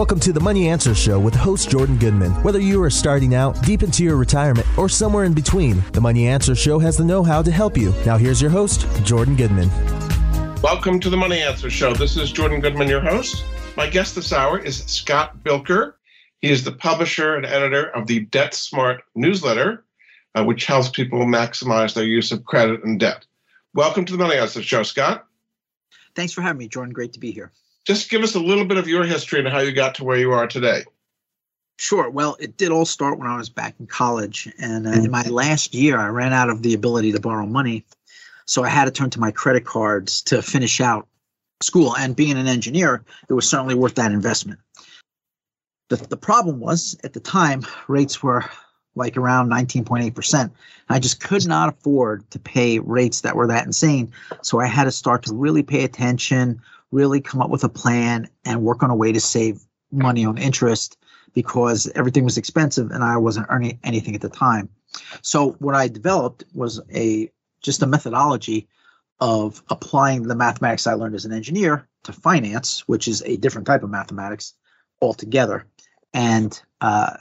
[0.00, 2.30] Welcome to the Money Answer Show with host Jordan Goodman.
[2.42, 6.26] Whether you are starting out, deep into your retirement, or somewhere in between, the Money
[6.26, 7.92] Answer Show has the know how to help you.
[8.06, 9.68] Now, here's your host, Jordan Goodman.
[10.62, 11.92] Welcome to the Money Answer Show.
[11.92, 13.44] This is Jordan Goodman, your host.
[13.76, 15.92] My guest this hour is Scott Bilker.
[16.40, 19.84] He is the publisher and editor of the Debt Smart newsletter,
[20.34, 23.26] uh, which helps people maximize their use of credit and debt.
[23.74, 25.26] Welcome to the Money Answer Show, Scott.
[26.14, 26.94] Thanks for having me, Jordan.
[26.94, 27.52] Great to be here
[27.86, 30.18] just give us a little bit of your history and how you got to where
[30.18, 30.84] you are today.
[31.78, 32.10] Sure.
[32.10, 34.52] Well, it did all start when I was back in college.
[34.58, 37.86] And uh, in my last year, I ran out of the ability to borrow money.
[38.44, 41.08] So I had to turn to my credit cards to finish out
[41.62, 41.96] school.
[41.96, 44.60] And being an engineer, it was certainly worth that investment.
[45.88, 48.44] The, the problem was at the time, rates were
[48.94, 50.50] like around 19.8%.
[50.88, 54.12] I just could not afford to pay rates that were that insane.
[54.42, 56.60] So I had to start to really pay attention,
[56.92, 59.60] really come up with a plan and work on a way to save
[59.92, 60.96] money on interest
[61.34, 64.68] because everything was expensive and I wasn't earning anything at the time.
[65.22, 67.30] So what I developed was a
[67.62, 68.68] just a methodology
[69.20, 73.66] of applying the mathematics I learned as an engineer to finance, which is a different
[73.66, 74.54] type of mathematics
[75.02, 75.66] altogether,
[76.14, 77.16] and uh,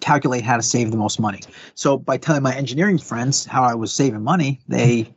[0.00, 1.40] calculate how to save the most money.
[1.74, 5.14] So by telling my engineering friends how I was saving money, they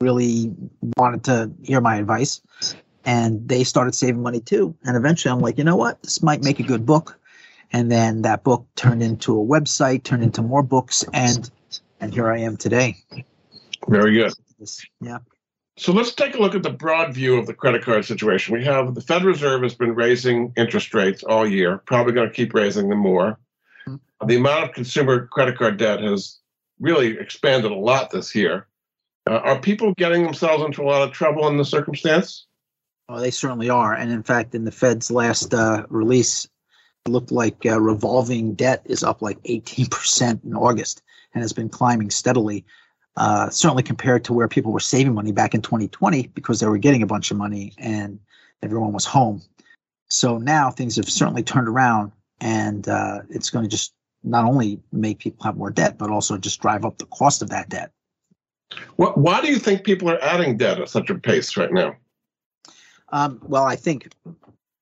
[0.00, 0.54] really
[0.98, 2.42] wanted to hear my advice
[3.04, 4.74] and they started saving money too.
[4.84, 6.02] And eventually I'm like, you know what?
[6.02, 7.18] This might make a good book.
[7.72, 11.50] And then that book turned into a website, turned into more books, and
[12.00, 12.96] and here I am today.
[13.88, 14.32] Very good.
[15.00, 15.18] Yeah.
[15.76, 18.54] So let's take a look at the broad view of the credit card situation.
[18.54, 22.34] We have the Fed Reserve has been raising interest rates all year, probably going to
[22.34, 23.40] keep raising them more.
[23.88, 24.26] Mm-hmm.
[24.26, 26.38] The amount of consumer credit card debt has
[26.78, 28.68] really expanded a lot this year.
[29.28, 32.46] Uh, are people getting themselves into a lot of trouble in the circumstance?
[33.08, 33.94] Oh, they certainly are.
[33.94, 36.48] And in fact, in the Fed's last uh, release,
[37.04, 41.02] it looked like uh, revolving debt is up like 18% in August
[41.34, 42.64] and has been climbing steadily.
[43.16, 46.78] Uh, certainly compared to where people were saving money back in 2020 because they were
[46.78, 48.18] getting a bunch of money and
[48.62, 49.40] everyone was home.
[50.08, 54.80] So now things have certainly turned around, and uh, it's going to just not only
[54.92, 57.90] make people have more debt, but also just drive up the cost of that debt.
[58.96, 61.96] Well, why do you think people are adding debt at such a pace right now?
[63.14, 64.12] Um, well, I think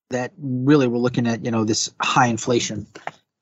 [0.09, 2.87] that really we're looking at you know this high inflation,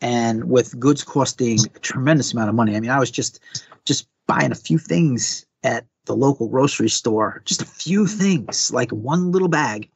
[0.00, 2.74] and with goods costing a tremendous amount of money.
[2.74, 3.38] I mean, I was just
[3.84, 8.90] just buying a few things at the local grocery store, just a few things, like
[8.90, 9.88] one little bag.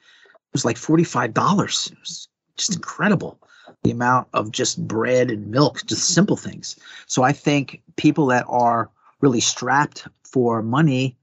[0.53, 1.88] Was like forty five dollars.
[1.91, 3.41] It was just incredible
[3.83, 6.77] the amount of just bread and milk, just simple things.
[7.06, 8.91] So I think people that are
[9.21, 11.16] really strapped for money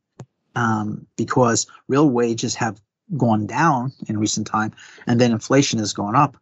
[0.56, 2.82] um, because real wages have
[3.18, 4.72] gone down in recent time,
[5.08, 6.38] and then inflation has gone up,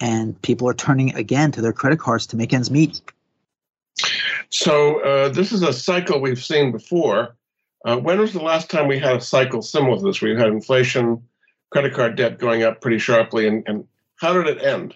[0.00, 3.00] and people are turning again to their credit cards to make ends meet.
[4.50, 7.36] So uh, this is a cycle we've seen before.
[7.84, 10.38] Uh, when was the last time we had a cycle similar to this, where you
[10.38, 11.22] had inflation,
[11.70, 14.94] credit card debt going up pretty sharply, and, and how did it end?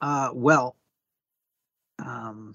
[0.00, 0.76] Uh, well,
[1.98, 2.54] um,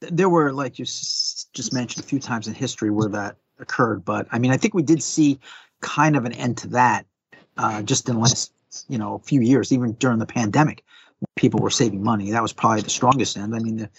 [0.00, 4.04] there were, like you s- just mentioned, a few times in history where that occurred.
[4.04, 5.38] But I mean, I think we did see
[5.80, 7.06] kind of an end to that
[7.56, 8.52] uh, just in the last,
[8.88, 10.84] you know, few years, even during the pandemic.
[11.36, 12.30] People were saving money.
[12.30, 13.54] That was probably the strongest end.
[13.54, 13.90] I mean, the,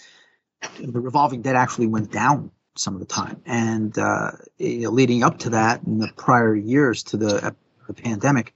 [0.80, 5.50] the revolving debt actually went down some of the time, and uh, leading up to
[5.50, 7.54] that, in the prior years to the,
[7.86, 8.54] the pandemic,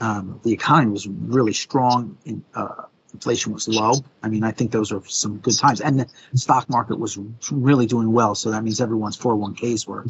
[0.00, 2.18] um, the economy was really strong.
[2.24, 2.84] In, uh,
[3.14, 3.94] inflation was low.
[4.22, 7.18] I mean, I think those are some good times, and the stock market was
[7.50, 8.34] really doing well.
[8.34, 10.04] So that means everyone's 401ks were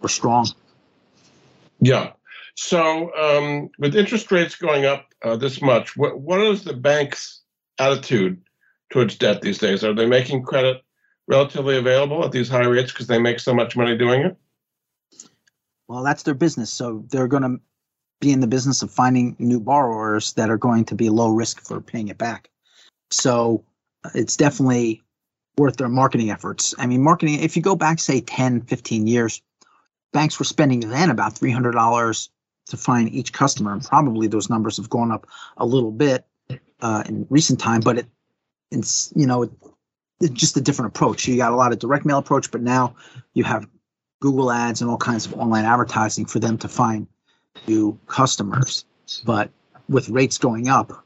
[0.00, 0.48] were strong.
[1.80, 2.12] Yeah.
[2.54, 7.40] So um, with interest rates going up uh, this much, what what is the bank's
[7.78, 8.42] attitude
[8.90, 9.84] towards debt these days?
[9.84, 10.82] Are they making credit
[11.28, 14.36] relatively available at these high rates because they make so much money doing it?
[15.88, 16.70] Well, that's their business.
[16.70, 17.60] So they're going to
[18.22, 21.60] be in the business of finding new borrowers that are going to be low risk
[21.60, 22.48] for paying it back.
[23.10, 23.64] So
[24.04, 25.02] uh, it's definitely
[25.58, 26.72] worth their marketing efforts.
[26.78, 29.42] I mean, marketing, if you go back, say 10, 15 years,
[30.12, 32.28] banks were spending then about $300
[32.68, 33.72] to find each customer.
[33.72, 35.26] And probably those numbers have gone up
[35.56, 36.24] a little bit
[36.80, 38.06] uh, in recent time, but it,
[38.70, 39.50] it's, you know,
[40.20, 41.26] it's just a different approach.
[41.26, 42.94] You got a lot of direct mail approach, but now
[43.34, 43.66] you have
[44.20, 47.08] Google ads and all kinds of online advertising for them to find
[47.66, 48.84] to customers.
[49.24, 49.50] But
[49.88, 51.04] with rates going up,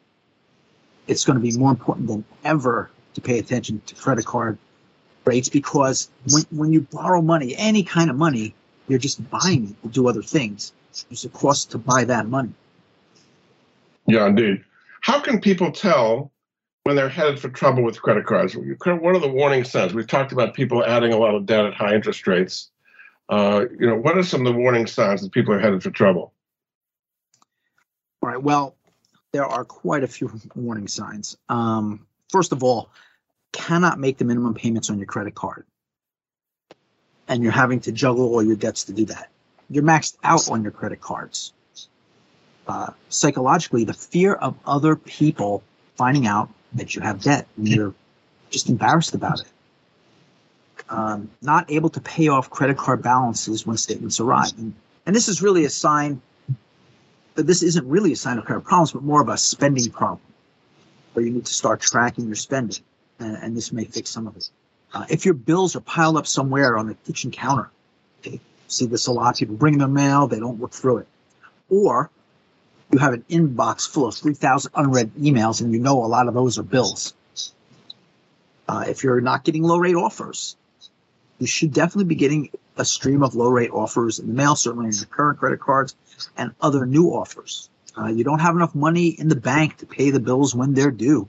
[1.07, 4.59] it's going to be more important than ever to pay attention to credit card
[5.25, 8.55] rates because when, when you borrow money, any kind of money,
[8.89, 10.73] you're just buying it to do other things.
[11.09, 12.53] There's a cost to buy that money.
[14.07, 14.65] Yeah, indeed.
[15.01, 16.31] How can people tell
[16.85, 18.57] when they're headed for trouble with credit cards?
[18.57, 19.93] What are the warning signs?
[19.93, 22.71] We've talked about people adding a lot of debt at high interest rates.
[23.29, 25.91] Uh, you know, what are some of the warning signs that people are headed for
[25.91, 26.33] trouble?
[28.27, 28.43] All right.
[28.43, 28.75] Well,
[29.31, 31.37] there are quite a few warning signs.
[31.49, 32.91] Um, first of all,
[33.53, 35.65] cannot make the minimum payments on your credit card.
[37.29, 39.31] And you're having to juggle all your debts to do that.
[39.71, 41.53] You're maxed out on your credit cards.
[42.67, 45.63] Uh, psychologically, the fear of other people
[45.95, 47.95] finding out that you have debt and you're
[48.51, 49.47] just embarrassed about it.
[50.89, 54.53] Um, not able to pay off credit card balances when statements arrive.
[54.59, 54.75] And,
[55.07, 56.21] and this is really a sign
[57.37, 60.21] that this isn't really a sign of credit problems, but more of a spending problem
[61.13, 62.83] where you need to start tracking your spending.
[63.19, 64.51] And, and this may fix some of it.
[64.93, 67.71] Uh, if your bills are piled up somewhere on the kitchen counter,
[68.21, 69.37] okay, see this a lot.
[69.37, 71.07] People bring their mail, they don't look through it.
[71.69, 72.11] Or
[72.91, 76.35] you have an inbox full of 3,000 unread emails and you know a lot of
[76.35, 77.15] those are bills.
[78.69, 80.57] Uh, if you're not getting low rate offers,
[81.39, 84.87] you should definitely be getting a stream of low rate offers in the mail, certainly
[84.87, 85.97] in your current credit cards
[86.37, 87.71] and other new offers.
[87.99, 90.91] Uh, you don't have enough money in the bank to pay the bills when they're
[90.91, 91.29] due.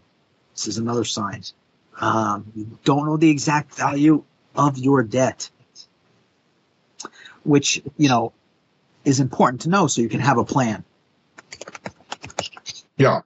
[0.53, 1.43] This is another sign.
[1.99, 4.23] Um, you don't know the exact value
[4.55, 5.49] of your debt,
[7.43, 8.33] which, you know,
[9.05, 10.83] is important to know so you can have a plan.
[12.97, 13.21] Yeah.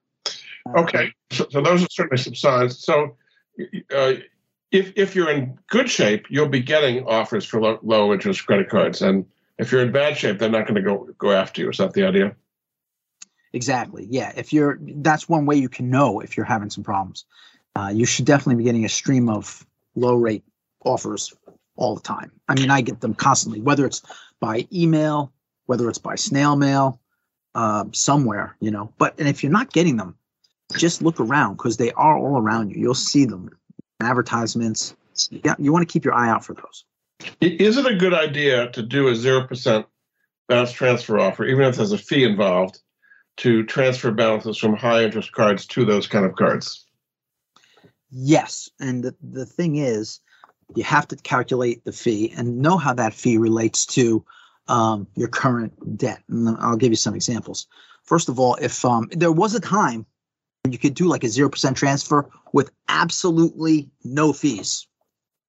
[0.77, 1.13] Okay.
[1.31, 2.79] So, so those are certainly some signs.
[2.79, 3.17] So,
[3.93, 4.13] uh,
[4.71, 8.69] if if you're in good shape, you'll be getting offers for low, low interest credit
[8.69, 9.25] cards, and
[9.57, 11.69] if you're in bad shape, they're not going to go go after you.
[11.69, 12.35] Is that the idea?
[13.53, 14.07] Exactly.
[14.09, 14.31] Yeah.
[14.35, 17.25] If you're, that's one way you can know if you're having some problems.
[17.75, 19.65] Uh, you should definitely be getting a stream of
[19.95, 20.43] low rate
[20.85, 21.33] offers
[21.75, 22.31] all the time.
[22.47, 24.01] I mean, I get them constantly, whether it's
[24.39, 25.31] by email,
[25.65, 26.99] whether it's by snail mail,
[27.55, 28.93] uh, somewhere, you know.
[28.97, 30.15] But and if you're not getting them,
[30.77, 32.81] just look around because they are all around you.
[32.81, 33.49] You'll see them,
[34.05, 34.95] advertisements.
[35.29, 36.85] Yeah, you want to keep your eye out for those.
[37.39, 39.85] Is it a good idea to do a zero percent
[40.47, 42.81] balance transfer offer, even if there's a fee involved,
[43.37, 46.85] to transfer balances from high interest cards to those kind of cards?
[48.09, 50.19] Yes, and the, the thing is,
[50.75, 54.25] you have to calculate the fee and know how that fee relates to
[54.67, 56.23] um, your current debt.
[56.29, 57.67] And I'll give you some examples.
[58.03, 60.05] First of all, if um, there was a time
[60.69, 64.87] you could do like a 0% transfer with absolutely no fees,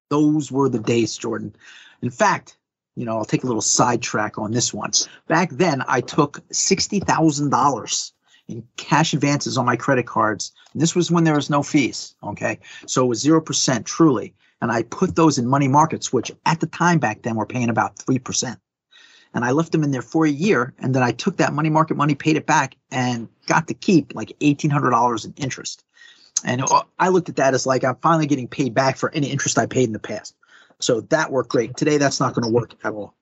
[0.09, 1.55] those were the days, Jordan.
[2.01, 2.57] In fact,
[2.95, 4.91] you know, I'll take a little sidetrack on this one.
[5.27, 8.11] Back then, I took $60,000
[8.47, 10.51] in cash advances on my credit cards.
[10.73, 12.15] And this was when there was no fees.
[12.23, 12.59] Okay.
[12.85, 14.35] So it was 0% truly.
[14.61, 17.69] And I put those in money markets, which at the time back then were paying
[17.69, 18.57] about 3%
[19.33, 20.73] and I left them in there for a year.
[20.79, 24.13] And then I took that money market money, paid it back, and got to keep
[24.15, 25.83] like $1,800 in interest.
[26.45, 29.27] And uh, I looked at that as like I'm finally getting paid back for any
[29.27, 30.35] interest I paid in the past.
[30.79, 31.77] So that worked great.
[31.77, 33.15] Today, that's not going to work at all.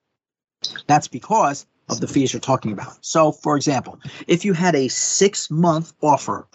[0.87, 3.03] That's because of the fees you're talking about.
[3.05, 6.47] So, for example, if you had a six month offer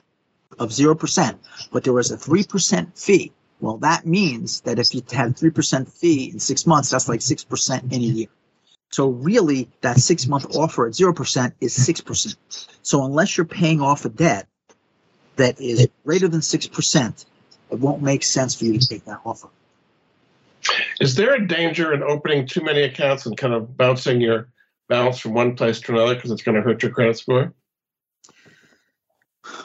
[0.59, 1.39] of 0%,
[1.73, 6.31] but there was a 3% fee, well, that means that if you had 3% fee
[6.31, 8.29] in six months, that's like 6% in a year.
[8.91, 12.37] So really, that six month offer at 0% is 6%.
[12.83, 14.47] So unless you're paying off a debt
[15.37, 17.25] that is greater than 6%,
[17.71, 19.49] it won't make sense for you to take that offer.
[21.01, 24.49] Is there a danger in opening too many accounts and kind of bouncing your
[24.89, 27.53] balance from one place to another because it's going to hurt your credit score?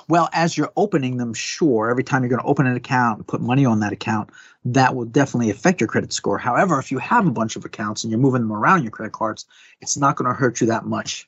[0.07, 3.27] Well, as you're opening them, sure, every time you're going to open an account and
[3.27, 4.29] put money on that account,
[4.65, 6.38] that will definitely affect your credit score.
[6.38, 9.13] However, if you have a bunch of accounts and you're moving them around your credit
[9.13, 9.45] cards,
[9.81, 11.27] it's not going to hurt you that much.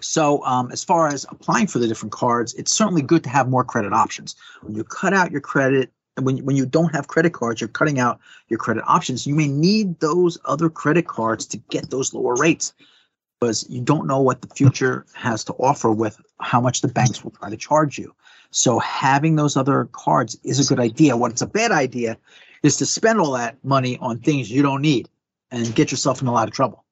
[0.00, 3.48] So, um, as far as applying for the different cards, it's certainly good to have
[3.48, 4.34] more credit options.
[4.62, 8.00] When you cut out your credit, when, when you don't have credit cards, you're cutting
[8.00, 9.26] out your credit options.
[9.26, 12.72] You may need those other credit cards to get those lower rates
[13.40, 17.24] because you don't know what the future has to offer with how much the banks
[17.24, 18.14] will try to charge you.
[18.50, 21.16] So having those other cards is a good idea.
[21.16, 22.18] What's a bad idea
[22.62, 25.08] is to spend all that money on things you don't need
[25.50, 26.84] and get yourself in a lot of trouble.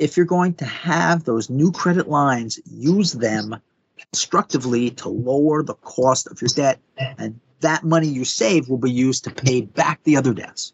[0.00, 3.56] If you're going to have those new credit lines, use them
[3.96, 8.90] constructively to lower the cost of your debt and that money you save will be
[8.90, 10.72] used to pay back the other debts.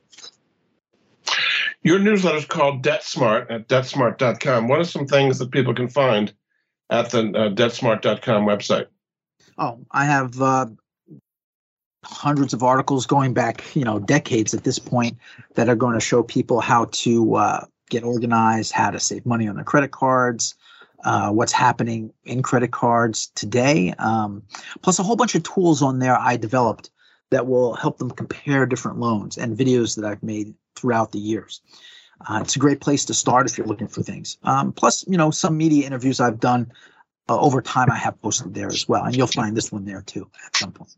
[1.89, 4.69] Your newsletter is called Debt Smart at debtsmart.com.
[4.69, 6.35] What are some things that people can find
[6.91, 8.89] at the uh, debtsmart.com website?
[9.57, 10.67] Oh, I have uh,
[12.05, 15.17] hundreds of articles going back, you know, decades at this point
[15.55, 19.49] that are going to show people how to uh, get organized, how to save money
[19.49, 20.57] on their credit cards,
[21.05, 24.43] uh, what's happening in credit cards today, um,
[24.83, 26.91] plus a whole bunch of tools on there I developed
[27.31, 31.61] that will help them compare different loans and videos that I've made throughout the years.
[32.29, 34.39] Uh, it's a great place to start if you're looking for things.
[34.43, 36.73] Um, plus, you know, some media interviews I've done
[37.29, 40.03] uh, over time I have posted there as well, and you'll find this one there
[40.03, 40.97] too at some point.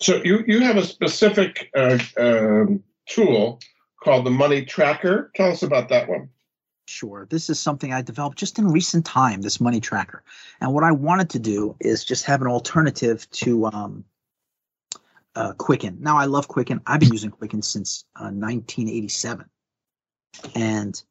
[0.00, 3.60] So you you have a specific uh, um, tool
[4.02, 5.30] called the Money Tracker.
[5.34, 6.28] Tell us about that one.
[6.88, 7.26] Sure.
[7.28, 10.22] This is something I developed just in recent time, this money tracker.
[10.60, 14.04] And what I wanted to do is just have an alternative to um,
[15.36, 15.98] uh, Quicken.
[16.00, 16.80] Now, I love Quicken.
[16.86, 19.46] I've been using Quicken since uh, 1987.
[20.54, 21.02] And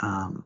[0.00, 0.44] um,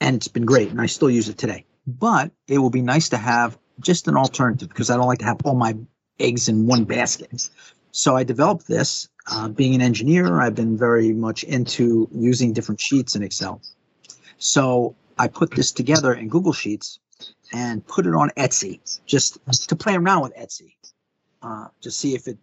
[0.00, 1.64] and it's been great, and I still use it today.
[1.86, 5.24] But it will be nice to have just an alternative because I don't like to
[5.24, 5.76] have all my
[6.20, 7.48] eggs in one basket.
[7.92, 9.08] So I developed this.
[9.30, 13.60] Uh, being an engineer, I've been very much into using different sheets in Excel.
[14.38, 16.98] So I put this together in Google Sheets
[17.52, 19.38] and put it on Etsy just
[19.68, 20.74] to play around with Etsy
[21.42, 22.38] uh, to see if it,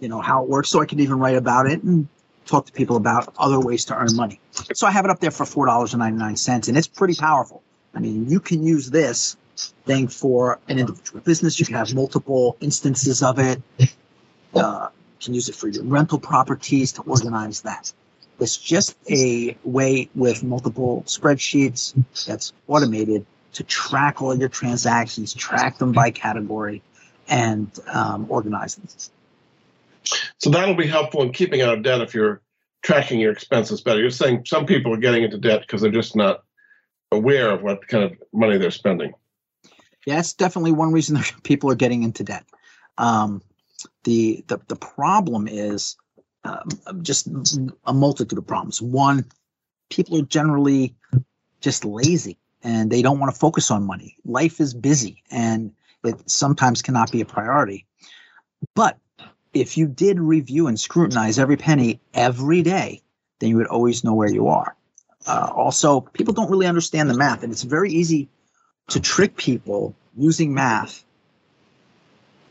[0.00, 0.68] you know, how it works.
[0.68, 2.08] So I can even write about it and
[2.46, 4.40] talk to people about other ways to earn money.
[4.74, 6.88] So I have it up there for four dollars and ninety nine cents, and it's
[6.88, 7.62] pretty powerful.
[7.94, 9.36] I mean, you can use this
[9.86, 11.60] thing for an individual business.
[11.60, 13.62] You can have multiple instances of it.
[14.54, 17.92] Uh, you can use it for your rental properties to organize that.
[18.40, 21.94] It's just a way with multiple spreadsheets
[22.26, 26.82] that's automated to track all your transactions, track them by category,
[27.28, 28.88] and um, organize them.
[30.38, 32.42] So that'll be helpful in keeping out of debt if you're
[32.82, 34.00] tracking your expenses better.
[34.00, 36.44] You're saying some people are getting into debt because they're just not
[37.10, 39.14] aware of what kind of money they're spending.
[40.06, 42.44] Yeah, that's definitely one reason people are getting into debt.
[42.98, 43.42] Um,
[44.04, 45.96] the, the the problem is
[46.44, 46.68] um,
[47.02, 47.28] just
[47.86, 48.80] a multitude of problems.
[48.80, 49.24] One,
[49.90, 50.94] people are generally
[51.60, 54.16] just lazy and they don't want to focus on money.
[54.24, 55.72] Life is busy and
[56.04, 57.86] it sometimes cannot be a priority.
[58.74, 58.98] But
[59.52, 63.02] if you did review and scrutinize every penny every day,
[63.38, 64.76] then you would always know where you are.
[65.26, 68.28] Uh, also, people don't really understand the math, and it's very easy
[68.88, 71.04] to trick people using math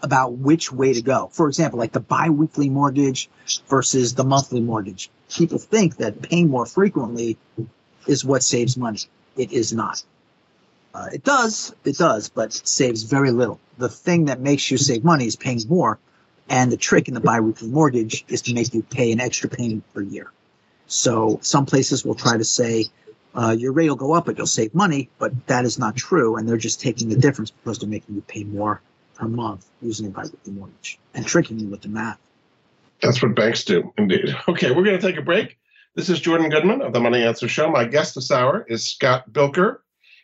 [0.02, 1.30] about which way to go.
[1.32, 3.30] For example, like the biweekly mortgage
[3.68, 5.10] versus the monthly mortgage.
[5.30, 7.38] People think that paying more frequently
[8.08, 9.00] is what saves money.
[9.38, 10.04] It is not.
[10.94, 13.60] Uh, it does, it does, but it saves very little.
[13.78, 15.98] The thing that makes you save money is paying more,
[16.50, 19.84] and the trick in the biweekly mortgage is to make you pay an extra payment
[19.94, 20.32] per year.
[20.88, 22.86] So some places will try to say
[23.34, 26.36] uh, your rate will go up, but you'll save money, but that is not true,
[26.36, 28.80] and they're just taking the difference because they're making you pay more
[29.16, 32.20] per month using a biweekly mortgage and tricking you with the math.
[33.02, 34.36] That's what banks do, indeed.
[34.48, 35.58] Okay, we're going to take a break.
[35.96, 37.70] This is Jordan Goodman of the Money Answer Show.
[37.70, 39.80] My guest this hour is Scott Bilker.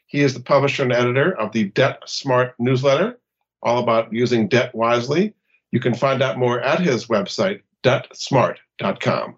[0.10, 3.20] He is the publisher and editor of the Debt Smart newsletter,
[3.62, 5.36] all about using debt wisely.
[5.72, 9.36] You can find out more at his website, debtsmart.com.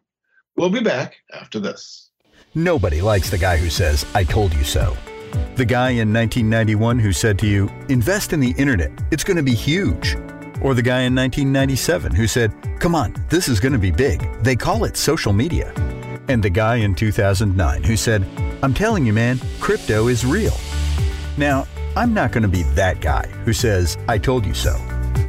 [0.56, 2.10] We'll be back after this.
[2.56, 4.96] Nobody likes the guy who says, I told you so.
[5.56, 9.44] The guy in 1991 who said to you, invest in the internet, it's going to
[9.44, 10.16] be huge.
[10.62, 14.22] Or the guy in 1997 who said, come on, this is going to be big.
[14.42, 15.74] They call it social media.
[16.30, 18.26] And the guy in 2009 who said,
[18.64, 20.54] I'm telling you, man, crypto is real.
[21.36, 21.66] Now,
[21.96, 24.80] I'm not going to be that guy who says, I told you so.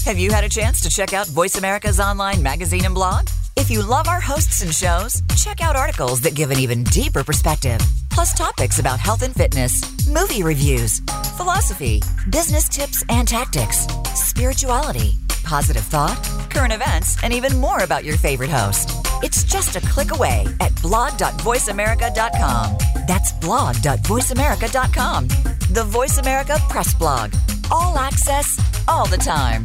[0.04, 3.28] Have you had a chance to check out Voice America's online magazine and blog?
[3.58, 7.22] If you love our hosts and shows, check out articles that give an even deeper
[7.22, 7.78] perspective,
[8.08, 11.00] plus topics about health and fitness, movie reviews,
[11.36, 13.86] philosophy, business tips and tactics,
[14.18, 16.16] spirituality, positive thought,
[16.50, 18.90] current events, and even more about your favorite host.
[19.22, 22.78] It's just a click away at blog.voiceamerica.com.
[23.06, 25.28] That's blog.voiceamerica.com.
[25.70, 27.32] The Voice America Press Blog.
[27.70, 28.58] All access,
[28.88, 29.64] all the time.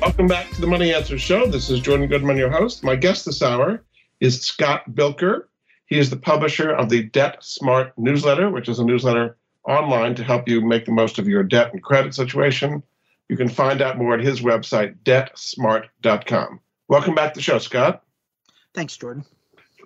[0.00, 1.46] Welcome back to the Money Answer Show.
[1.46, 2.84] This is Jordan Goodman, your host.
[2.84, 3.82] My guest this hour
[4.20, 5.44] is Scott Bilker.
[5.86, 10.24] He is the publisher of the Debt Smart newsletter, which is a newsletter online to
[10.24, 12.82] help you make the most of your debt and credit situation.
[13.28, 16.60] You can find out more at his website, debtsmart.com.
[16.88, 18.02] Welcome back to the show, Scott.
[18.74, 19.24] Thanks, Jordan.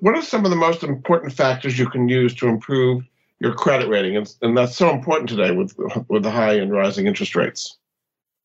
[0.01, 3.05] What are some of the most important factors you can use to improve
[3.39, 4.17] your credit rating?
[4.17, 5.75] And, and that's so important today with,
[6.09, 7.77] with the high and rising interest rates.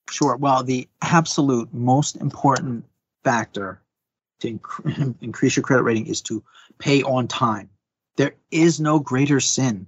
[0.10, 0.36] Sure.
[0.36, 2.86] Well, the absolute most important
[3.24, 3.82] factor
[4.40, 6.44] to inc- increase your credit rating is to
[6.80, 7.70] pay on time.
[8.18, 9.88] There is no greater sin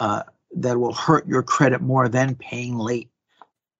[0.00, 0.22] uh,
[0.56, 3.08] that will hurt your credit more than paying late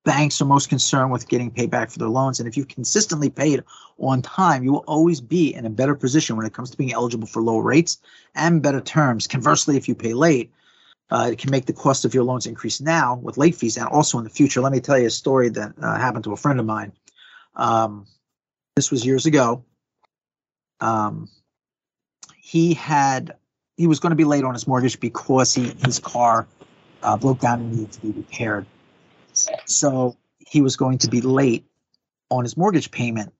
[0.05, 2.39] banks are most concerned with getting paid back for their loans.
[2.39, 3.65] And if you consistently pay it
[3.97, 6.93] on time, you will always be in a better position when it comes to being
[6.93, 7.97] eligible for lower rates
[8.35, 9.27] and better terms.
[9.27, 10.51] Conversely, if you pay late,
[11.11, 13.87] uh, it can make the cost of your loans increase now with late fees and
[13.87, 14.61] also in the future.
[14.61, 16.91] Let me tell you a story that uh, happened to a friend of mine.
[17.55, 18.07] Um,
[18.75, 19.63] this was years ago.
[20.81, 21.29] Um,
[22.37, 23.35] he had
[23.77, 26.47] he was going to be late on his mortgage because he his car
[27.03, 28.65] uh, broke down and needed to be repaired
[29.65, 31.65] so he was going to be late
[32.29, 33.33] on his mortgage payment.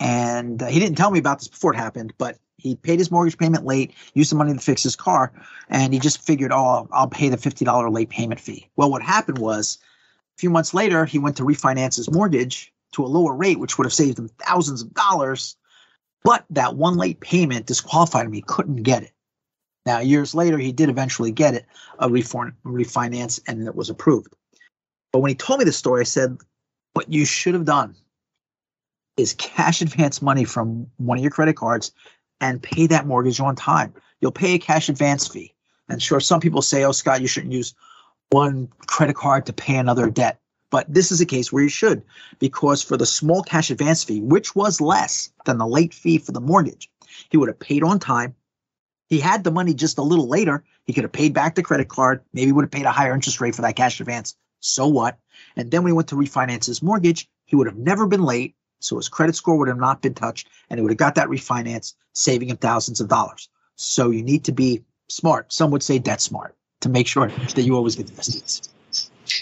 [0.00, 3.10] And uh, he didn't tell me about this before it happened, but he paid his
[3.10, 5.32] mortgage payment late, used the money to fix his car,
[5.68, 8.68] and he just figured, oh, I'll, pay the $50 late payment fee.
[8.76, 9.78] Well, what happened was
[10.36, 13.76] a few months later, he went to refinance his mortgage to a lower rate, which
[13.76, 15.56] would have saved him thousands of dollars.
[16.22, 18.32] But that one late payment disqualified him.
[18.32, 19.12] He couldn't get it.
[19.84, 21.66] Now, years later, he did eventually get it,
[21.98, 24.34] a refinance, and it was approved.
[25.12, 26.38] But when he told me the story, I said,
[26.94, 27.94] what you should have done
[29.16, 31.92] is cash advance money from one of your credit cards
[32.40, 33.94] and pay that mortgage on time.
[34.20, 35.54] You'll pay a cash advance fee.
[35.88, 37.74] And sure, some people say, oh, Scott, you shouldn't use
[38.30, 40.40] one credit card to pay another debt.
[40.70, 42.02] But this is a case where you should,
[42.38, 46.32] because for the small cash advance fee, which was less than the late fee for
[46.32, 46.90] the mortgage,
[47.30, 48.34] he would have paid on time.
[49.08, 50.64] He had the money just a little later.
[50.84, 53.40] He could have paid back the credit card, maybe would have paid a higher interest
[53.40, 54.34] rate for that cash advance.
[54.60, 55.18] So what?
[55.56, 58.56] And then when he went to refinance his mortgage, he would have never been late.
[58.84, 61.28] So his credit score would have not been touched and he would have got that
[61.28, 63.48] refinance, saving him thousands of dollars.
[63.76, 65.52] So you need to be smart.
[65.52, 68.68] Some would say debt smart to make sure that you always get the best deals.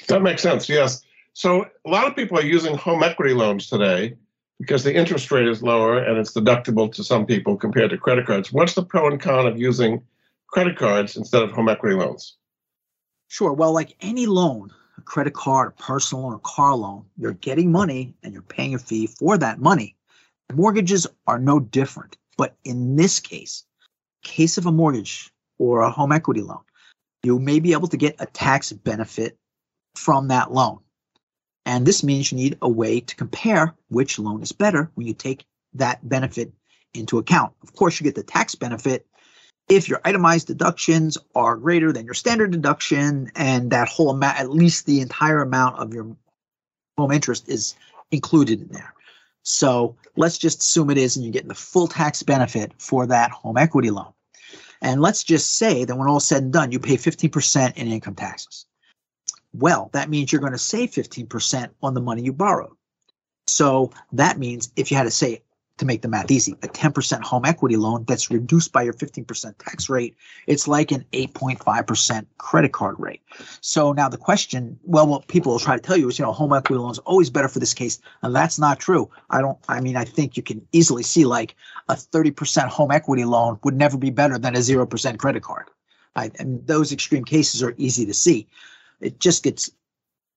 [0.09, 0.69] That makes sense.
[0.69, 1.03] Yes.
[1.35, 4.17] So a lot of people are using home equity loans today
[4.61, 8.27] because the interest rate is lower and it's deductible to some people compared to credit
[8.27, 8.53] cards.
[8.53, 10.03] What's the pro and con of using
[10.47, 12.37] credit cards instead of home equity loans?
[13.27, 13.53] Sure.
[13.53, 17.73] Well, like any loan, a credit card, a personal loan, a car loan, you're getting
[17.73, 19.97] money and you're paying a fee for that money.
[20.53, 22.17] Mortgages are no different.
[22.37, 23.65] But in this case,
[24.23, 26.63] case of a mortgage or a home equity loan,
[27.23, 29.39] you may be able to get a tax benefit
[29.95, 30.81] from that loan.
[31.65, 35.15] And this means you need a way to compare which loan is better when you
[35.15, 36.53] take that benefit
[36.95, 37.53] into account.
[37.63, 39.07] Of course, you get the tax benefit
[39.69, 44.51] if your itemized deductions are greater than your standard deduction and that whole amount, at
[44.51, 46.17] least the entire amount of your
[46.99, 47.75] home interest is
[48.11, 48.95] included in there.
[49.43, 53.31] So let's just assume it is and you're getting the full tax benefit for that
[53.31, 54.13] home equity loan.
[54.81, 58.15] And let's just say that when all said and done, you pay 15% in income
[58.15, 58.67] taxes.
[59.55, 62.73] Well, that means you're going to save 15% on the money you borrowed.
[63.47, 65.43] So that means if you had to say
[65.83, 69.59] to make the math easy, a 10% home equity loan that's reduced by your 15%
[69.59, 70.17] tax rate,
[70.47, 73.21] it's like an 8.5% credit card rate.
[73.61, 76.33] So now the question, well, what people will try to tell you is, you know,
[76.33, 78.01] home equity loans always better for this case.
[78.23, 79.11] And that's not true.
[79.31, 81.57] I don't, I mean, I think you can easily see like
[81.89, 85.67] a 30% home equity loan would never be better than a 0% credit card.
[86.15, 88.47] I, and those extreme cases are easy to see.
[89.01, 89.71] It just gets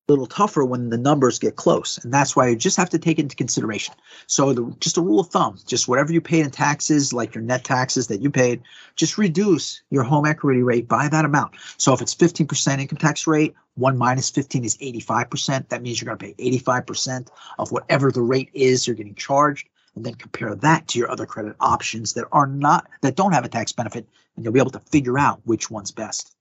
[0.08, 1.98] little tougher when the numbers get close.
[2.04, 3.96] And that's why you just have to take into consideration.
[4.28, 7.44] So the, just a rule of thumb, just whatever you paid in taxes, like your
[7.44, 8.62] net taxes that you paid,
[8.96, 11.56] just reduce your home equity rate by that amount.
[11.78, 15.70] So if it's 15% income tax rate, one minus 15 is 85%.
[15.70, 19.68] That means you're going to pay 85% of whatever the rate is you're getting charged.
[19.96, 23.46] And then compare that to your other credit options that are not, that don't have
[23.46, 24.06] a tax benefit.
[24.36, 26.36] And you'll be able to figure out which one's best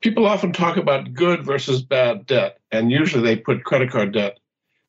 [0.00, 4.38] people often talk about good versus bad debt, and usually they put credit card debt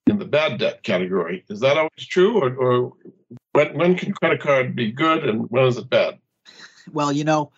[0.08, 1.45] in the bad debt category.
[1.50, 2.93] Is that always true, or, or
[3.54, 6.19] when, when can credit card be good and when is it bad?
[6.91, 7.52] Well, you know,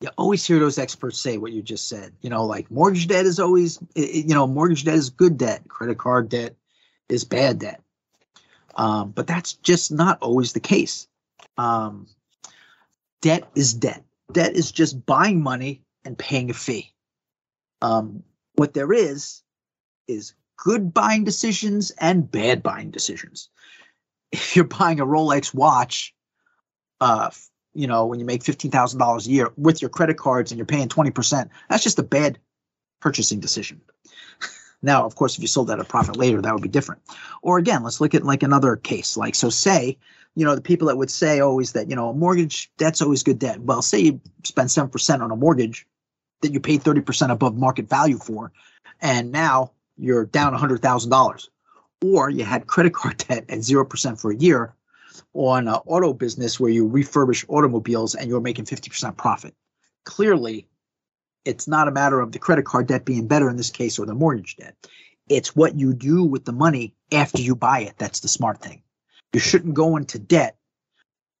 [0.00, 2.12] you always hear those experts say what you just said.
[2.22, 5.98] You know, like mortgage debt is always, you know, mortgage debt is good debt, credit
[5.98, 6.54] card debt
[7.08, 7.82] is bad debt.
[8.76, 11.08] Um, but that's just not always the case.
[11.58, 12.06] Um,
[13.20, 14.04] debt is debt.
[14.32, 16.92] Debt is just buying money and paying a fee.
[17.82, 18.22] Um,
[18.54, 19.42] what there is
[20.08, 23.48] is good buying decisions and bad buying decisions.
[24.32, 26.14] If you're buying a Rolex watch,
[27.00, 27.30] uh,
[27.72, 30.58] you know, when you make fifteen thousand dollars a year with your credit cards and
[30.58, 32.38] you're paying twenty percent, that's just a bad
[33.00, 33.80] purchasing decision.
[34.82, 37.00] now, of course, if you sold that at a profit later, that would be different.
[37.42, 39.16] Or again, let's look at like another case.
[39.16, 39.96] Like, so say,
[40.34, 43.22] you know, the people that would say always that, you know, a mortgage, debt's always
[43.22, 43.60] good debt.
[43.60, 45.86] Well, say you spend 7% on a mortgage
[46.42, 48.52] that you paid 30% above market value for,
[49.00, 51.48] and now you're down $100,000.
[52.02, 54.74] Or you had credit card debt at 0% for a year
[55.34, 59.54] on an auto business where you refurbish automobiles and you're making 50% profit.
[60.04, 60.66] Clearly,
[61.44, 64.06] it's not a matter of the credit card debt being better in this case or
[64.06, 64.74] the mortgage debt.
[65.28, 67.94] It's what you do with the money after you buy it.
[67.98, 68.82] That's the smart thing.
[69.32, 70.56] You shouldn't go into debt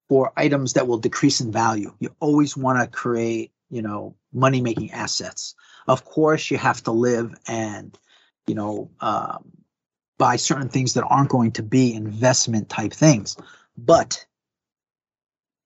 [0.08, 1.94] for items that will decrease in value.
[1.98, 5.54] You always want to create, you know, money making assets.
[5.88, 7.98] Of course, you have to live and,
[8.46, 9.50] you know, um,
[10.18, 13.36] buy certain things that aren't going to be investment type things.
[13.76, 14.26] But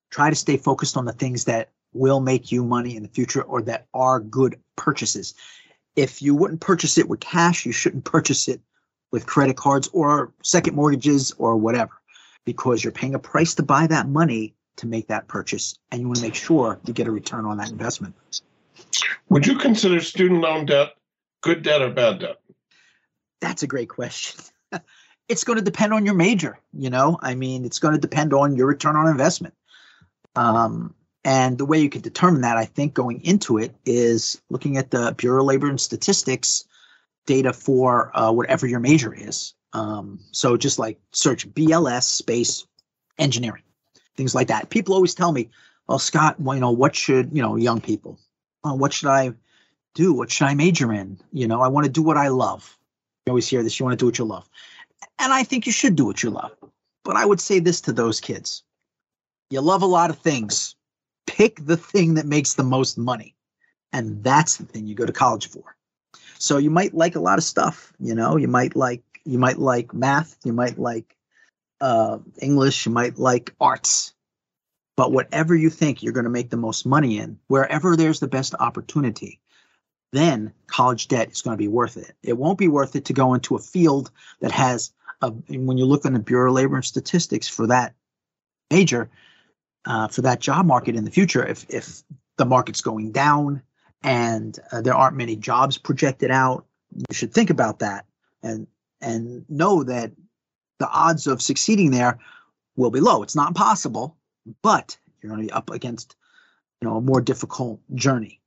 [0.09, 3.41] try to stay focused on the things that will make you money in the future
[3.41, 5.33] or that are good purchases.
[5.95, 8.61] If you wouldn't purchase it with cash, you shouldn't purchase it
[9.11, 11.93] with credit cards or second mortgages or whatever,
[12.43, 15.77] because you're paying a price to buy that money to make that purchase.
[15.91, 18.15] And you want to make sure you get a return on that investment.
[19.29, 20.93] Would you consider student loan debt
[21.45, 22.37] good debt or bad debt?
[23.39, 24.41] That's a great question.
[25.29, 27.19] it's going to depend on your major, you know?
[27.21, 29.53] I mean, it's going to depend on your return on investment.
[30.35, 34.77] Um, and the way you can determine that, I think, going into it is looking
[34.77, 36.65] at the Bureau of Labor and Statistics
[37.27, 39.53] data for uh, whatever your major is.
[39.73, 42.65] Um, so just like search BLS space
[43.19, 43.63] engineering,
[44.17, 44.69] things like that.
[44.71, 45.49] People always tell me,
[45.87, 48.19] "Well, Scott, well, you know, what should you know, young people,
[48.65, 49.33] well, what should I
[49.93, 50.13] do?
[50.13, 51.17] What should I major in?
[51.31, 52.77] You know, I want to do what I love."
[53.25, 53.79] You always hear this.
[53.79, 54.49] You want to do what you love,
[55.19, 56.51] and I think you should do what you love.
[57.03, 58.63] But I would say this to those kids:
[59.49, 60.75] you love a lot of things
[61.25, 63.35] pick the thing that makes the most money.
[63.91, 65.75] And that's the thing you go to college for.
[66.37, 69.57] So you might like a lot of stuff, you know, you might like you might
[69.57, 71.15] like math, you might like
[71.81, 74.13] uh, English, you might like arts.
[74.97, 78.27] But whatever you think you're going to make the most money in, wherever there's the
[78.27, 79.39] best opportunity,
[80.13, 82.13] then college debt is going to be worth it.
[82.23, 85.85] It won't be worth it to go into a field that has, a, when you
[85.85, 87.93] look on the Bureau of Labor and Statistics for that
[88.71, 89.09] major,
[89.85, 92.03] uh, for that job market in the future if if
[92.37, 93.61] the market's going down
[94.03, 98.05] and uh, there aren't many jobs projected out you should think about that
[98.43, 98.67] and
[99.01, 100.11] and know that
[100.79, 102.17] the odds of succeeding there
[102.75, 104.17] will be low it's not impossible
[104.61, 106.15] but you're going to be up against
[106.81, 108.39] you know a more difficult journey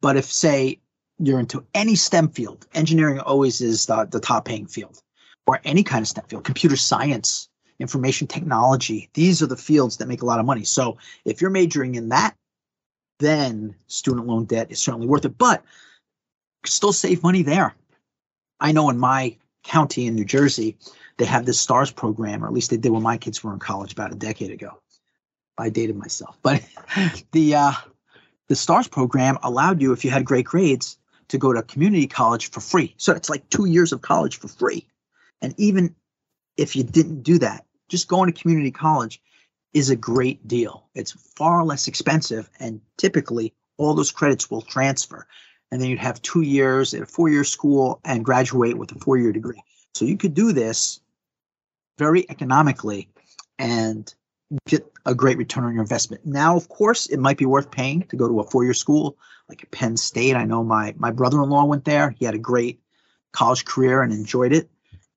[0.00, 0.78] but if say
[1.18, 5.02] you're into any stem field engineering always is the, the top paying field
[5.46, 7.48] or any kind of stem field computer science
[7.80, 9.10] information technology.
[9.14, 10.64] These are the fields that make a lot of money.
[10.64, 12.34] So if you're majoring in that,
[13.18, 15.62] then student loan debt is certainly worth it, but
[16.66, 17.74] still save money there.
[18.60, 20.76] I know in my county in New Jersey,
[21.16, 23.58] they have this STARS program, or at least they did when my kids were in
[23.58, 24.78] college about a decade ago.
[25.58, 26.62] I dated myself, but
[27.32, 27.72] the uh,
[28.48, 32.50] the STARS program allowed you, if you had great grades, to go to community college
[32.50, 32.94] for free.
[32.98, 34.86] So it's like two years of college for free.
[35.40, 35.94] And even
[36.56, 39.20] if you didn't do that, just going to community college
[39.72, 40.86] is a great deal.
[40.94, 45.26] It's far less expensive, and typically all those credits will transfer.
[45.70, 48.98] And then you'd have two years at a four year school and graduate with a
[49.00, 49.62] four year degree.
[49.94, 51.00] So you could do this
[51.98, 53.08] very economically
[53.58, 54.12] and
[54.66, 56.24] get a great return on your investment.
[56.24, 59.16] Now, of course, it might be worth paying to go to a four year school
[59.48, 60.36] like Penn State.
[60.36, 62.80] I know my, my brother in law went there, he had a great
[63.32, 64.70] college career and enjoyed it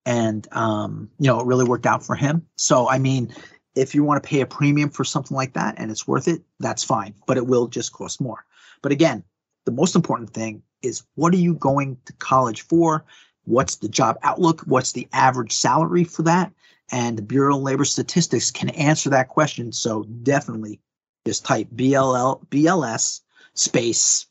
[0.08, 2.48] and um, you know it really worked out for him.
[2.56, 3.36] So I mean,
[3.76, 6.42] if you want to pay a premium for something like that and it's worth it,
[6.60, 8.46] that's fine, but it will just cost more.
[8.82, 9.24] But again,
[9.66, 13.04] the most important thing is what are you going to college for?
[13.48, 14.62] What's the job outlook?
[14.62, 16.52] What's the average salary for that?
[16.92, 19.72] And the Bureau of Labor Statistics can answer that question.
[19.72, 20.80] So definitely
[21.26, 23.22] just type BLL BLS
[23.54, 24.28] space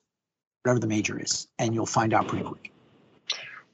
[0.63, 2.73] whatever the major is, and you'll find out pretty quick.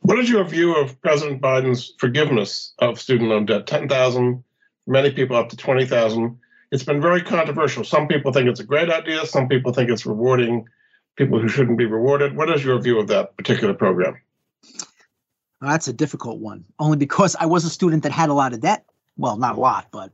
[0.01, 3.67] What is your view of President Biden's forgiveness of student loan debt?
[3.67, 4.45] 10,000,
[4.87, 6.39] many people up to 20,000.
[6.71, 7.83] It's been very controversial.
[7.83, 9.25] Some people think it's a great idea.
[9.27, 10.67] Some people think it's rewarding
[11.17, 12.37] people who shouldn't be rewarded.
[12.37, 14.21] What is your view of that particular program?
[15.63, 18.53] Well, that's a difficult one, only because I was a student that had a lot
[18.53, 18.85] of debt.
[19.17, 20.11] well, not a lot, but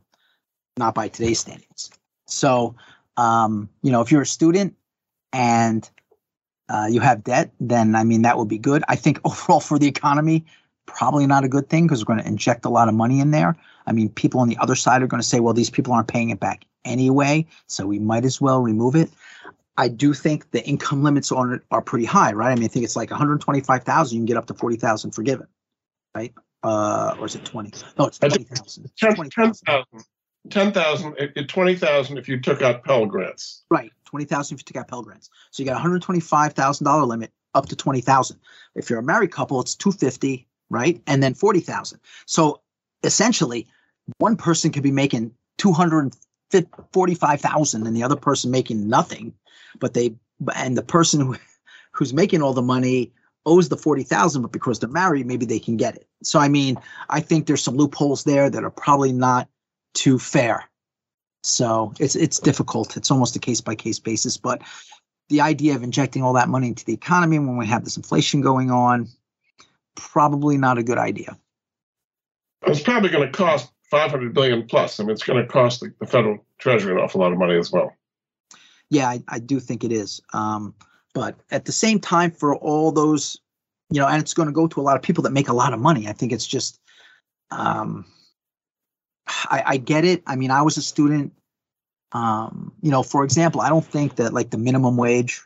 [0.76, 1.90] not by today's standards.
[2.26, 2.76] So,
[3.16, 4.76] um, you know, if you're a student
[5.32, 5.88] and
[6.68, 8.84] uh, you have debt, then I mean, that would be good.
[8.88, 10.44] I think overall for the economy,
[10.84, 13.30] probably not a good thing because we're going to inject a lot of money in
[13.30, 13.56] there.
[13.86, 16.08] I mean, people on the other side are going to say, well, these people aren't
[16.08, 19.10] paying it back anyway, so we might as well remove it.
[19.78, 22.50] I do think the income limits on it are pretty high, right?
[22.50, 24.14] I mean, I think it's like 125,000.
[24.14, 25.46] You can get up to 40,000 forgiven,
[26.16, 26.34] right?
[26.64, 27.72] Uh, or is it 20?
[27.96, 28.90] No, it's 20,000.
[28.96, 30.04] 10,000.
[30.50, 33.64] 10,000, 20,000 if you took out Pell grants.
[33.70, 35.30] Right, 20,000 if you took out Pell grants.
[35.52, 38.38] So you got $125,000 limit up to 20,000.
[38.74, 41.00] If you're a married couple, it's 250, right?
[41.06, 42.00] And then 40,000.
[42.26, 42.62] So
[43.04, 43.68] essentially,
[44.18, 45.32] one person could be making
[46.50, 49.34] 245,000 and the other person making nothing,
[49.78, 50.14] but they
[50.54, 51.36] and the person who,
[51.92, 53.12] who's making all the money
[53.44, 56.06] owes the 40,000 but because they're married maybe they can get it.
[56.22, 56.76] So I mean,
[57.08, 59.48] I think there's some loopholes there that are probably not
[59.94, 60.64] too fair.
[61.42, 62.96] So it's it's difficult.
[62.96, 64.62] It's almost a case by case basis, but
[65.28, 68.40] the idea of injecting all that money into the economy when we have this inflation
[68.40, 69.08] going on,
[69.94, 71.38] probably not a good idea.
[72.66, 75.00] It's probably going to cost 500 billion plus.
[75.00, 77.56] I mean, it's going to cost the, the federal treasury an awful lot of money
[77.56, 77.92] as well.
[78.90, 80.20] Yeah, I, I do think it is.
[80.32, 80.74] Um,
[81.14, 83.38] but at the same time, for all those,
[83.90, 85.54] you know, and it's going to go to a lot of people that make a
[85.54, 86.08] lot of money.
[86.08, 86.80] I think it's just,
[87.50, 88.04] um,
[89.26, 90.22] I, I get it.
[90.26, 91.32] I mean, I was a student.
[92.12, 95.42] Um, you know, for example, I don't think that like the minimum wage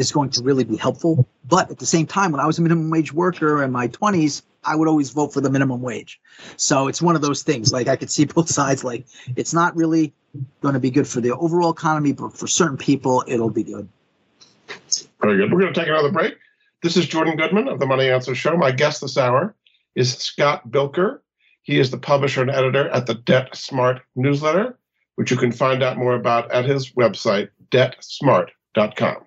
[0.00, 1.28] is going to really be helpful.
[1.46, 4.42] But at the same time, when I was a minimum wage worker in my 20s,
[4.64, 6.20] I would always vote for the minimum wage.
[6.56, 7.72] So it's one of those things.
[7.72, 8.82] Like I could see both sides.
[8.82, 10.12] Like it's not really
[10.62, 13.88] going to be good for the overall economy, but for certain people, it'll be good.
[15.20, 15.52] Very good.
[15.52, 16.34] We're going to take another break.
[16.82, 18.56] This is Jordan Goodman of the Money Answer Show.
[18.56, 19.54] My guest this hour
[19.94, 21.20] is Scott Bilker.
[21.62, 24.78] He is the publisher and editor at the Debt Smart newsletter,
[25.16, 29.26] which you can find out more about at his website, debtsmart.com.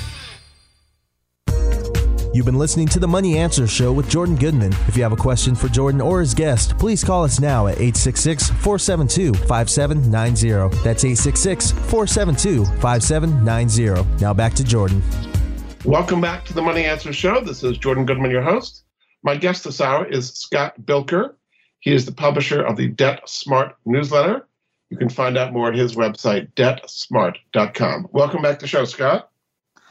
[2.33, 4.71] You've been listening to the Money Answer Show with Jordan Goodman.
[4.87, 7.73] If you have a question for Jordan or his guest, please call us now at
[7.73, 10.77] 866 472 5790.
[10.81, 14.21] That's 866 472 5790.
[14.21, 15.03] Now back to Jordan.
[15.83, 17.41] Welcome back to the Money Answer Show.
[17.41, 18.85] This is Jordan Goodman, your host.
[19.23, 21.33] My guest this hour is Scott Bilker.
[21.81, 24.47] He is the publisher of the Debt Smart newsletter.
[24.89, 28.07] You can find out more at his website, debtsmart.com.
[28.13, 29.30] Welcome back to the show, Scott.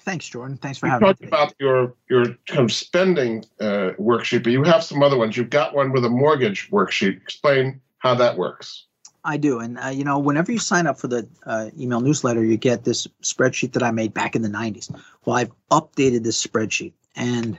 [0.02, 0.56] Thanks, Jordan.
[0.56, 1.12] Thanks for we having me.
[1.12, 5.36] talked about your your kind of spending uh, worksheet, but you have some other ones.
[5.36, 7.20] You've got one with a mortgage worksheet.
[7.20, 8.86] Explain how that works.
[9.24, 12.42] I do, and uh, you know, whenever you sign up for the uh, email newsletter,
[12.42, 14.90] you get this spreadsheet that I made back in the '90s.
[15.24, 17.58] Well, I've updated this spreadsheet, and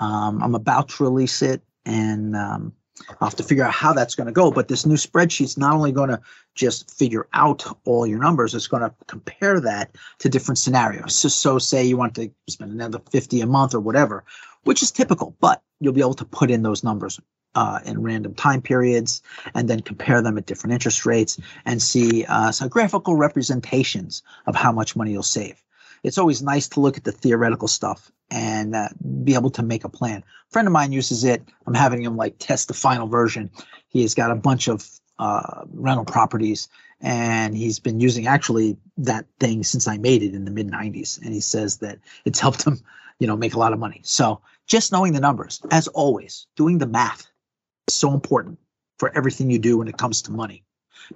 [0.00, 1.62] um, I'm about to release it.
[1.84, 2.72] And um,
[3.08, 4.50] I'll have to figure out how that's going to go.
[4.50, 6.20] But this new spreadsheet's not only going to
[6.54, 11.14] just figure out all your numbers, it's going to compare that to different scenarios.
[11.14, 14.24] So, so say you want to spend another 50 a month or whatever,
[14.64, 17.20] which is typical, but you'll be able to put in those numbers
[17.54, 19.22] uh, in random time periods
[19.54, 24.54] and then compare them at different interest rates and see uh, some graphical representations of
[24.54, 25.62] how much money you'll save.
[26.02, 28.88] It's always nice to look at the theoretical stuff and uh,
[29.24, 30.18] be able to make a plan.
[30.18, 31.42] A friend of mine uses it.
[31.66, 33.50] I'm having him like test the final version.
[33.88, 36.68] He has got a bunch of uh, rental properties
[37.00, 41.20] and he's been using actually that thing since I made it in the mid 90s.
[41.22, 42.80] And he says that it's helped him,
[43.18, 44.00] you know, make a lot of money.
[44.04, 47.26] So just knowing the numbers, as always, doing the math
[47.88, 48.58] is so important
[48.98, 50.64] for everything you do when it comes to money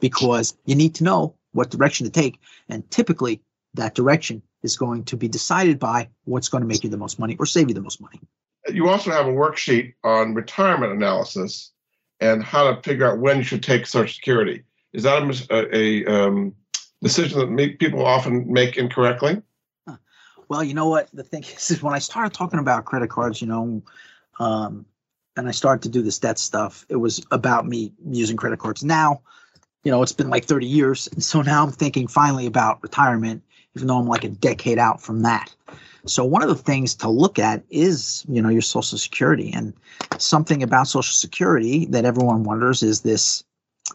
[0.00, 2.38] because you need to know what direction to take.
[2.68, 3.42] And typically,
[3.74, 7.18] that direction is going to be decided by what's going to make you the most
[7.18, 8.20] money or save you the most money.
[8.68, 11.72] You also have a worksheet on retirement analysis
[12.20, 14.64] and how to figure out when you should take Social Security.
[14.92, 16.54] Is that a, a um,
[17.02, 19.42] decision that people often make incorrectly?
[20.48, 21.08] Well, you know what?
[21.14, 23.82] The thing is, is when I started talking about credit cards, you know,
[24.40, 24.84] um,
[25.36, 28.82] and I started to do this debt stuff, it was about me using credit cards.
[28.82, 29.22] Now,
[29.84, 31.08] you know, it's been like 30 years.
[31.12, 33.44] And so now I'm thinking finally about retirement
[33.76, 35.54] even though I'm like a decade out from that.
[36.06, 39.74] So one of the things to look at is, you know, your social security and
[40.18, 43.44] something about social security that everyone wonders is this,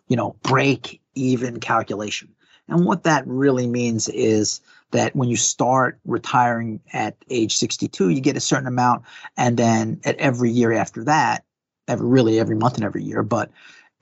[0.07, 2.29] you know, break even calculation.
[2.67, 4.61] And what that really means is
[4.91, 9.03] that when you start retiring at age 62, you get a certain amount.
[9.37, 11.43] And then at every year after that,
[11.87, 13.51] every really every month and every year, but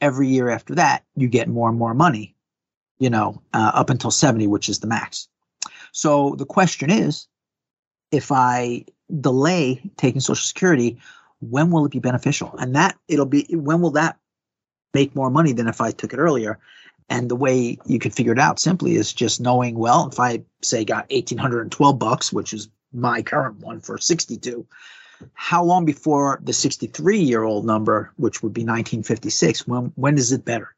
[0.01, 2.36] every year after that, you get more and more money,
[2.99, 5.27] you know, uh, up until 70, which is the max.
[5.93, 7.27] So the question is,
[8.12, 8.86] if I
[9.21, 10.97] delay taking Social Security,
[11.39, 12.53] when will it be beneficial?
[12.58, 14.17] And that it'll be when will that
[14.93, 16.60] make more money than if I took it earlier?
[17.10, 20.43] And the way you can figure it out simply is just knowing, well, if I
[20.63, 24.65] say got 1812 bucks, which is my current one for 62,
[25.34, 30.32] how long before the 63 year old number, which would be 1956, when when is
[30.32, 30.73] it better?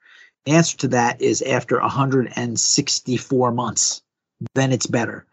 [0.45, 4.01] The answer to that is after 164 months
[4.53, 5.25] then it's better.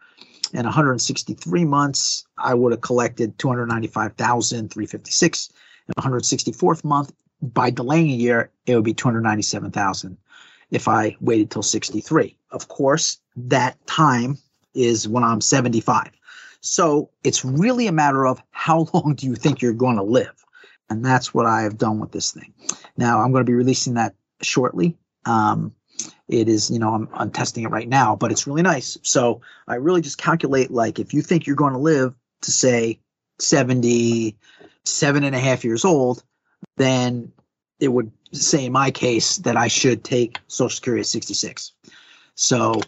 [0.53, 5.49] In 163 months, I would have collected 295,356.
[5.87, 7.11] In 164th month,
[7.41, 10.17] by delaying a year, it would be 297,000
[10.71, 12.37] if I waited till 63.
[12.51, 14.37] Of course, that time
[14.73, 16.11] is when I'm 75.
[16.61, 20.33] So it's really a matter of how long do you think you're going to live?
[20.89, 22.53] And that's what I have done with this thing.
[22.97, 24.97] Now, I'm going to be releasing that shortly.
[25.25, 25.73] Um,
[26.27, 28.97] it is you know I'm, I'm testing it right now but it's really nice.
[29.03, 32.99] So i really just calculate like if you think you're going to live to say
[33.39, 36.23] 77 and a half years old
[36.77, 37.31] then
[37.79, 41.71] it would say in my case that i should take social security at 66
[42.35, 42.81] so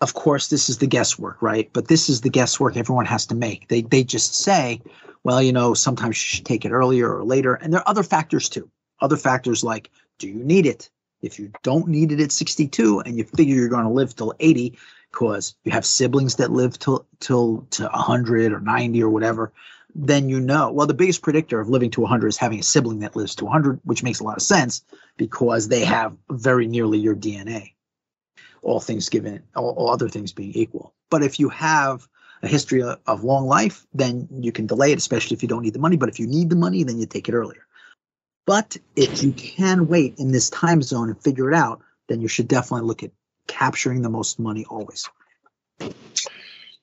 [0.00, 1.70] of course this is the guesswork right?
[1.72, 3.68] But this is the guesswork everyone has to make.
[3.68, 4.80] They, they just say
[5.22, 7.54] well you know sometimes you should take it earlier or later.
[7.54, 8.70] And there are other factors too.
[9.00, 10.90] Other factors like do you need it
[11.24, 14.34] if you don't need it at 62 and you figure you're going to live till
[14.40, 14.78] 80
[15.10, 19.52] because you have siblings that live till till to 100 or 90 or whatever,
[19.94, 20.72] then you know.
[20.72, 23.44] Well, the biggest predictor of living to 100 is having a sibling that lives to
[23.44, 24.84] 100, which makes a lot of sense
[25.16, 27.72] because they have very nearly your DNA.
[28.62, 30.94] All things given, all, all other things being equal.
[31.10, 32.08] But if you have
[32.42, 35.62] a history of, of long life, then you can delay it, especially if you don't
[35.62, 35.96] need the money.
[35.96, 37.64] But if you need the money, then you take it earlier.
[38.46, 42.28] But if you can wait in this time zone and figure it out, then you
[42.28, 43.10] should definitely look at
[43.46, 45.08] capturing the most money always.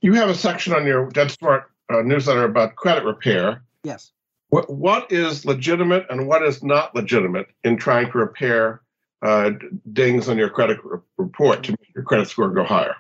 [0.02, 3.64] You have a section on your Debt Smart uh, newsletter about credit repair.
[3.84, 4.12] Yes.
[4.50, 8.82] What, what is legitimate and what is not legitimate in trying to repair
[9.22, 9.52] uh,
[9.94, 10.80] dings on your credit
[11.18, 12.96] report to make your credit score go higher?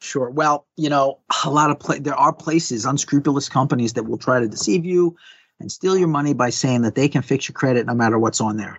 [0.00, 0.30] Sure.
[0.30, 4.40] Well, you know, a lot of pla- there are places, unscrupulous companies that will try
[4.40, 5.14] to deceive you
[5.60, 8.40] and steal your money by saying that they can fix your credit no matter what's
[8.40, 8.78] on there.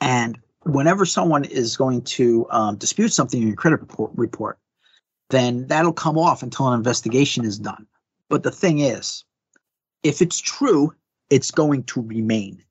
[0.00, 4.58] And whenever someone is going to um, dispute something in your credit report, report,
[5.30, 7.86] then that'll come off until an investigation is done.
[8.28, 9.24] But the thing is,
[10.02, 10.94] if it's true,
[11.30, 12.62] it's going to remain.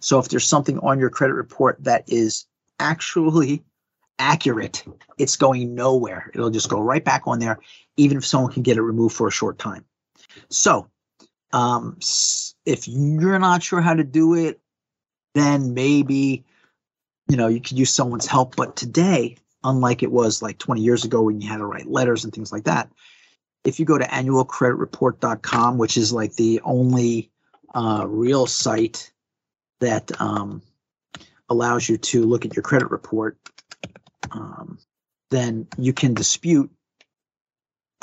[0.00, 2.46] So if there's something on your credit report that is
[2.78, 3.62] actually
[4.18, 4.84] accurate,
[5.18, 6.30] it's going nowhere.
[6.34, 7.58] It'll just go right back on there,
[7.96, 9.84] even if someone can get it removed for a short time.
[10.50, 10.88] So
[11.52, 11.98] um,
[12.64, 14.60] if you're not sure how to do it,
[15.34, 16.44] then maybe
[17.28, 18.56] you know you could use someone's help.
[18.56, 22.24] But today, unlike it was like 20 years ago when you had to write letters
[22.24, 22.90] and things like that,
[23.64, 27.30] if you go to annualcreditreport.com, which is like the only
[27.74, 29.12] uh, real site
[29.80, 30.62] that um,
[31.48, 33.36] allows you to look at your credit report,
[34.30, 34.78] um,
[35.30, 36.70] then you can dispute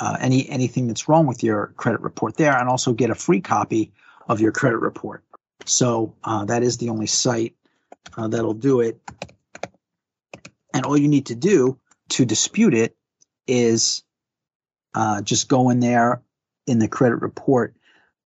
[0.04, 3.40] uh, any anything that's wrong with your credit report there, and also get a free
[3.40, 3.90] copy
[4.28, 5.24] of your credit report.
[5.64, 7.54] So uh, that is the only site
[8.18, 9.00] uh, that'll do it.
[10.74, 11.78] And all you need to do
[12.10, 12.94] to dispute it
[13.46, 14.02] is
[14.94, 16.20] uh, just go in there
[16.66, 17.74] in the credit report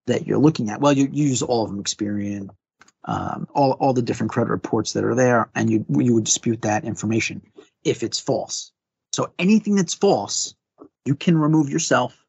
[0.08, 0.80] that you're looking at.
[0.80, 2.48] Well, you, you use all of them, Experian,
[3.04, 6.62] um, all all the different credit reports that are there, and you you would dispute
[6.62, 7.40] that information
[7.84, 8.72] if it's false.
[9.12, 10.54] So anything that's false,
[11.08, 12.22] you can remove yourself,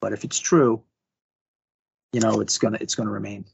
[0.00, 0.82] but if it's true,
[2.14, 3.44] you know it's gonna it's gonna remain.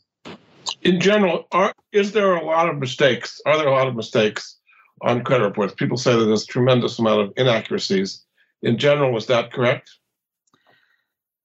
[0.83, 3.41] In general, are, is there a lot of mistakes?
[3.45, 4.59] Are there a lot of mistakes
[5.03, 5.75] on credit reports?
[5.75, 8.25] People say that there's a tremendous amount of inaccuracies.
[8.63, 9.91] In general, is that correct?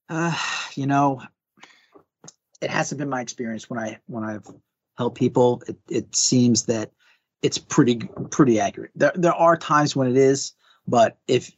[0.08, 0.38] Uh,
[0.76, 1.24] you know,
[2.62, 4.46] it hasn't been my experience when I when I've
[4.96, 5.64] helped people.
[5.68, 6.92] It, it seems that
[7.42, 7.96] it's pretty
[8.30, 8.92] pretty accurate.
[8.94, 10.54] There there are times when it is,
[10.88, 11.52] but if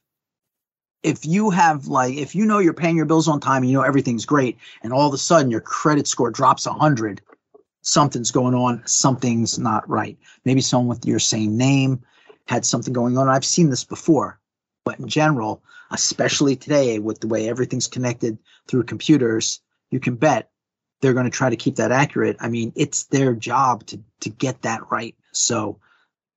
[1.04, 3.78] if you have like if you know you're paying your bills on time and you
[3.78, 7.22] know everything's great, and all of a sudden your credit score drops a hundred,
[7.82, 8.82] something's going on.
[8.86, 10.18] Something's not right.
[10.46, 12.02] Maybe someone with your same name
[12.48, 13.30] had something going on.
[13.30, 14.40] I've seen this before,
[14.86, 18.38] but in general, especially today with the way everything's connected
[18.68, 20.50] through computers, you can bet
[21.02, 22.38] they're going to try to keep that accurate.
[22.40, 25.16] I mean, it's their job to to get that right.
[25.34, 25.80] So,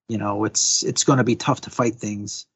[0.08, 2.46] you know, it's it's going to be tough to fight things.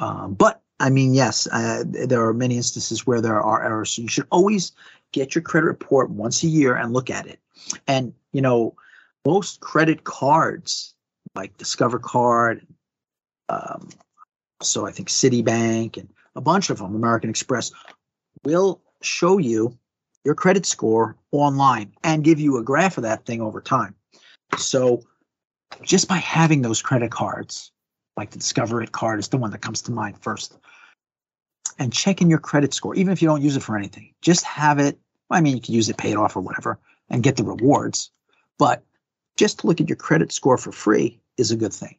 [0.00, 3.92] Um, but I mean, yes, uh, there are many instances where there are errors.
[3.92, 4.72] So you should always
[5.12, 7.38] get your credit report once a year and look at it.
[7.86, 8.74] And you know,
[9.24, 10.94] most credit cards
[11.34, 12.66] like Discover Card,
[13.48, 13.88] um,
[14.60, 17.72] so I think Citibank and a bunch of them, American Express,
[18.44, 19.76] will show you
[20.24, 23.94] your credit score online and give you a graph of that thing over time.
[24.56, 25.02] So
[25.82, 27.71] just by having those credit cards,
[28.16, 30.56] like the Discover It card is the one that comes to mind first,
[31.78, 34.78] and checking your credit score, even if you don't use it for anything, just have
[34.78, 34.98] it.
[35.30, 38.10] I mean, you can use it, pay it off, or whatever, and get the rewards.
[38.58, 38.82] But
[39.36, 41.96] just to look at your credit score for free is a good thing,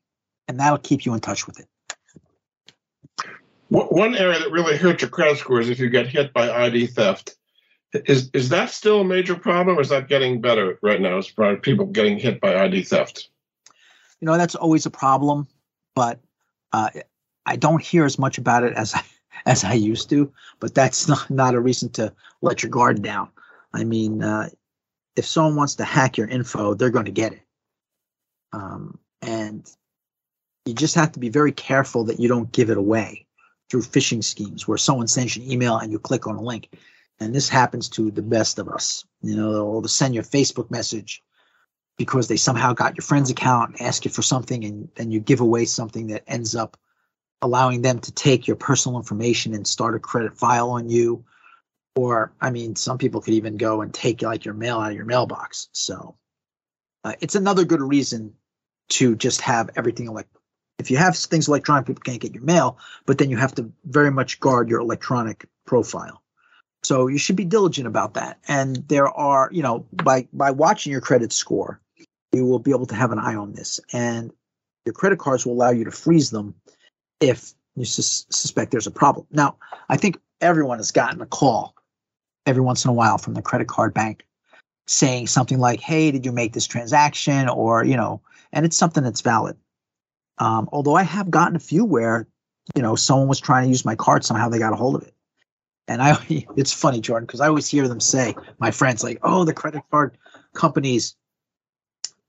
[0.48, 1.68] and that'll keep you in touch with it.
[3.70, 6.88] One area that really hurts your credit score is if you get hit by ID
[6.88, 7.36] theft.
[8.06, 11.18] Is is that still a major problem, or is that getting better right now?
[11.18, 13.30] As far as people getting hit by ID theft?
[14.20, 15.48] You know, that's always a problem,
[15.96, 16.20] but
[16.72, 16.90] uh,
[17.46, 19.04] I don't hear as much about it as I,
[19.46, 20.32] as I used to.
[20.60, 23.30] But that's not not a reason to let your guard down.
[23.74, 24.50] I mean, uh,
[25.16, 27.42] if someone wants to hack your info, they're going to get it.
[28.52, 29.70] Um, and
[30.66, 33.26] you just have to be very careful that you don't give it away
[33.70, 36.70] through phishing schemes where someone sends you an email and you click on a link.
[37.20, 39.06] And this happens to the best of us.
[39.22, 41.24] You know, they'll send you a Facebook message
[41.98, 45.20] because they somehow got your friend's account and ask you for something, and then you
[45.20, 46.78] give away something that ends up
[47.42, 51.24] allowing them to take your personal information and start a credit file on you.
[51.96, 54.96] Or, I mean, some people could even go and take like your mail out of
[54.96, 55.70] your mailbox.
[55.74, 56.16] So
[57.04, 58.34] uh, it's another good reason
[58.90, 60.28] to just have everything like
[60.80, 63.72] if you have things electronic, people can't get your mail, but then you have to
[63.86, 66.22] very much guard your electronic profile.
[66.82, 68.40] So you should be diligent about that.
[68.48, 71.80] And there are, you know, by by watching your credit score,
[72.34, 73.80] you will be able to have an eye on this.
[73.94, 74.32] And
[74.86, 76.56] your credit cards will allow you to freeze them
[77.20, 79.26] if you sus- suspect there's a problem.
[79.32, 79.58] Now,
[79.90, 81.76] I think everyone has gotten a call
[82.46, 84.26] every once in a while from the credit card bank
[84.86, 88.22] saying something like, "Hey, did you make this transaction?" or, you know,
[88.52, 89.56] and it's something that's valid.
[90.40, 92.28] Um, although I have gotten a few where,
[92.76, 95.04] you know, someone was trying to use my card, somehow they got a hold of
[95.04, 95.14] it.
[95.88, 96.18] And I,
[96.58, 99.84] it's funny, Jordan, because I always hear them say, my friends, like, oh, the credit
[99.92, 100.18] card
[100.54, 101.16] companies,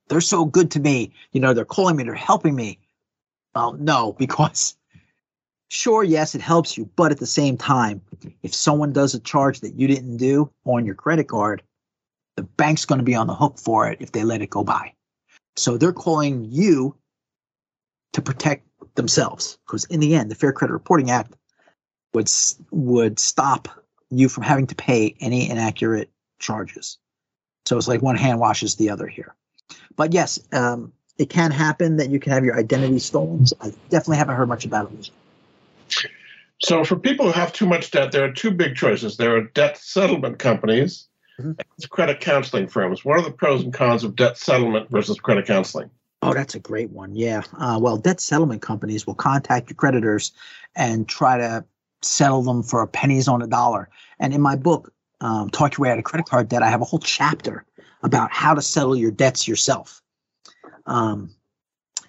[0.09, 1.13] they're so good to me.
[1.33, 2.79] You know, they're calling me, they're helping me.
[3.55, 4.77] Well, no, because
[5.71, 6.89] sure, yes, it helps you.
[6.97, 8.01] But at the same time,
[8.43, 11.63] if someone does a charge that you didn't do on your credit card,
[12.37, 14.65] the bank's going to be on the hook for it if they let it go
[14.65, 14.93] by.
[15.57, 16.97] So they're calling you
[18.15, 21.35] to protect themselves because in the end the fair credit reporting act
[22.15, 22.31] would
[22.71, 23.69] would stop
[24.11, 26.99] you from having to pay any inaccurate charges
[27.67, 29.35] so it's like one hand washes the other here
[29.97, 34.17] but yes um, it can happen that you can have your identity stolen i definitely
[34.17, 35.11] haven't heard much about it
[36.62, 39.43] so for people who have too much debt there are two big choices there are
[39.43, 41.09] debt settlement companies
[41.39, 41.53] mm-hmm.
[41.59, 45.47] and credit counseling firms what are the pros and cons of debt settlement versus credit
[45.47, 45.91] counseling
[46.25, 47.15] Oh, that's a great one.
[47.15, 47.43] Yeah.
[47.59, 50.33] Uh, well, debt settlement companies will contact your creditors
[50.75, 51.67] and try to
[52.01, 53.91] settle them for pennies on a dollar.
[54.19, 56.81] And in my book, um, Talk Your Way Out of Credit Card Debt, I have
[56.81, 57.65] a whole chapter
[58.05, 60.01] about how to settle your debts yourself.
[60.87, 61.35] Um,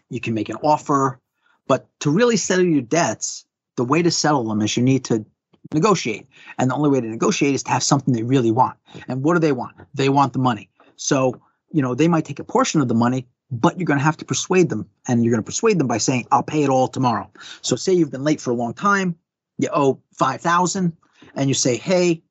[0.09, 1.19] You can make an offer,
[1.67, 5.25] but to really settle your debts, the way to settle them is you need to
[5.73, 6.27] negotiate.
[6.57, 8.77] And the only way to negotiate is to have something they really want.
[9.07, 9.75] And what do they want?
[9.93, 10.69] They want the money.
[10.95, 11.41] So,
[11.71, 14.17] you know, they might take a portion of the money, but you're going to have
[14.17, 14.87] to persuade them.
[15.07, 17.29] And you're going to persuade them by saying, I'll pay it all tomorrow.
[17.61, 19.15] So say you've been late for a long time,
[19.57, 20.95] you owe 5000
[21.35, 22.21] and you say, hey,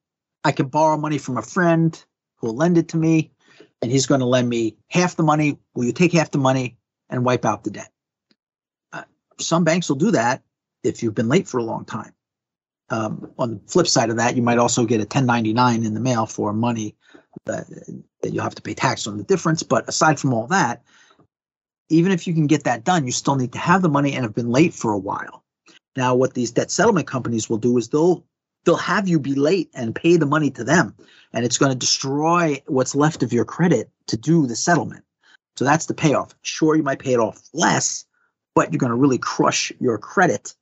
[0.44, 1.90] I can borrow money from a friend
[2.36, 3.32] who will lend it to me,
[3.84, 5.58] and he's going to lend me half the money.
[5.74, 6.78] Will you take half the money
[7.10, 7.92] and wipe out the debt?
[8.94, 9.02] Uh,
[9.38, 10.42] some banks will do that
[10.82, 12.14] if you've been late for a long time.
[12.88, 16.00] Um, on the flip side of that, you might also get a 1099 in the
[16.00, 16.96] mail for money
[17.44, 17.66] that,
[18.22, 19.62] that you'll have to pay tax on the difference.
[19.62, 20.82] But aside from all that,
[21.90, 24.24] even if you can get that done, you still need to have the money and
[24.24, 25.44] have been late for a while.
[25.94, 28.24] Now, what these debt settlement companies will do is they'll
[28.64, 30.94] they'll have you be late and pay the money to them,
[31.32, 35.04] and it's going to destroy what's left of your credit to do the settlement.
[35.56, 36.34] So that's the payoff.
[36.42, 38.04] Sure, you might pay it off less,
[38.54, 40.54] but you're going to really crush your credit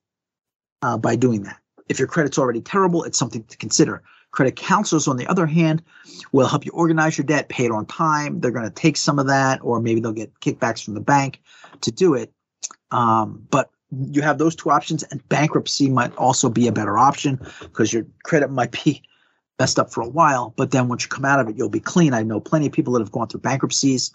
[0.81, 1.59] uh, by doing that.
[1.89, 4.03] If your credit's already terrible, it's something to consider.
[4.31, 5.83] Credit counselors, on the other hand,
[6.31, 8.39] will help you organize your debt, pay it on time.
[8.39, 11.39] They're going to take some of that, or maybe they'll get kickbacks from the bank
[11.81, 12.31] to do it.
[12.91, 13.69] Um, but
[14.11, 18.05] you have those two options, and bankruptcy might also be a better option because your
[18.23, 19.03] credit might be
[19.59, 21.79] messed up for a while, but then once you come out of it, you'll be
[21.79, 22.13] clean.
[22.13, 24.13] I know plenty of people that have gone through bankruptcies,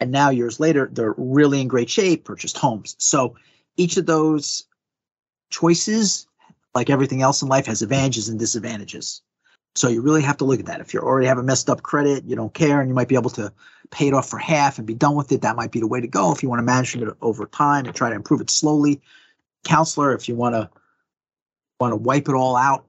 [0.00, 2.96] and now years later, they're really in great shape, purchased homes.
[2.98, 3.36] So
[3.76, 4.64] each of those
[5.50, 6.26] choices,
[6.74, 9.22] like everything else in life, has advantages and disadvantages.
[9.76, 10.80] So you really have to look at that.
[10.80, 13.14] If you already have a messed up credit, you don't care, and you might be
[13.14, 13.52] able to
[13.90, 16.00] pay it off for half and be done with it, that might be the way
[16.00, 16.32] to go.
[16.32, 19.00] If you want to manage it over time and try to improve it slowly,
[19.64, 20.70] counselor if you want to
[21.78, 22.84] want to wipe it all out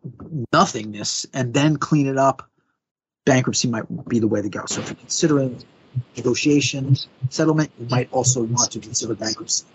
[0.51, 2.49] nothingness and then clean it up
[3.25, 5.61] bankruptcy might be the way to go so if you're considering
[6.15, 9.65] negotiations settlement you might also want to consider bankruptcy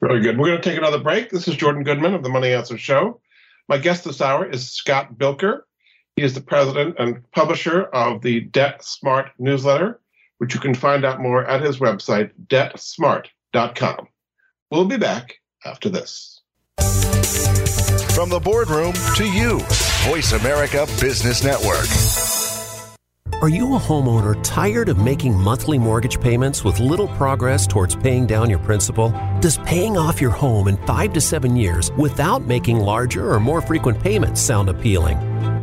[0.00, 0.38] Really good.
[0.38, 1.30] We're going to take another break.
[1.30, 3.20] This is Jordan Goodman of the Money Answer Show.
[3.68, 5.62] My guest this hour is Scott Bilker.
[6.18, 10.00] He is the president and publisher of the Debt Smart newsletter,
[10.38, 14.08] which you can find out more at his website, debtsmart.com.
[14.68, 16.42] We'll be back after this.
[18.16, 19.60] From the boardroom to you,
[20.08, 21.86] Voice America Business Network.
[23.40, 28.26] Are you a homeowner tired of making monthly mortgage payments with little progress towards paying
[28.26, 29.10] down your principal?
[29.38, 33.60] Does paying off your home in five to seven years without making larger or more
[33.60, 35.37] frequent payments sound appealing?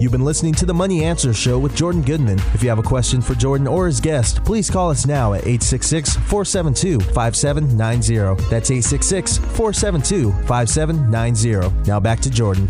[0.00, 2.40] You've been listening to the Money Answer Show with Jordan Goodman.
[2.52, 5.42] If you have a question for Jordan or his guest, please call us now at
[5.42, 8.42] 866 472 5790.
[8.50, 11.88] That's 866 472 5790.
[11.88, 12.68] Now back to Jordan.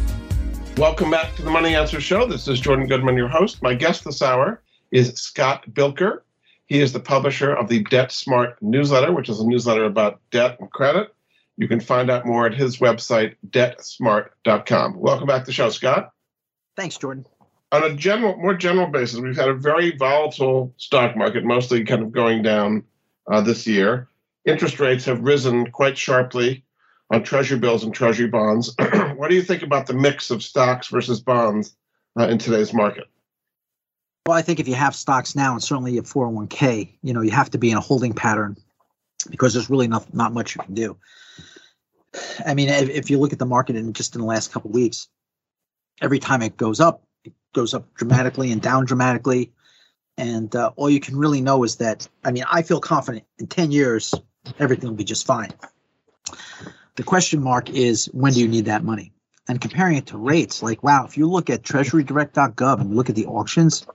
[0.77, 2.27] Welcome back to the Money Answer Show.
[2.27, 3.63] This is Jordan Goodman, your host.
[3.63, 6.21] My guest this hour is Scott Bilker.
[6.67, 10.59] He is the publisher of the Debt Smart newsletter, which is a newsletter about debt
[10.61, 11.15] and credit.
[11.57, 14.99] You can find out more at his website, debtsmart.com.
[14.99, 16.11] Welcome back to the show, Scott.
[16.77, 17.27] Thanks jordan
[17.73, 22.03] On a general, more general basis, we've had a very volatile stock market, mostly kind
[22.03, 22.85] of going down
[23.27, 24.09] uh, this year.
[24.45, 26.65] Interest rates have risen quite sharply
[27.11, 28.75] on treasury bills and treasury bonds.
[29.17, 31.75] what do you think about the mix of stocks versus bonds
[32.19, 33.05] uh, in today's market?
[34.27, 37.31] Well, I think if you have stocks now, and certainly a 401k, you know, you
[37.31, 38.57] have to be in a holding pattern
[39.31, 40.97] because there's really not, not much you can do.
[42.47, 44.71] I mean, if, if you look at the market in just in the last couple
[44.71, 45.09] of weeks,
[46.01, 49.53] every time it goes up, it goes up dramatically and down dramatically.
[50.17, 53.47] And uh, all you can really know is that, I mean, I feel confident in
[53.47, 54.15] 10 years,
[54.59, 55.53] everything will be just fine.
[56.97, 59.13] The question mark is when do you need that money?
[59.49, 63.17] And comparing it to rates, like, wow, if you look at treasurydirect.gov and look at
[63.17, 63.87] the auctions,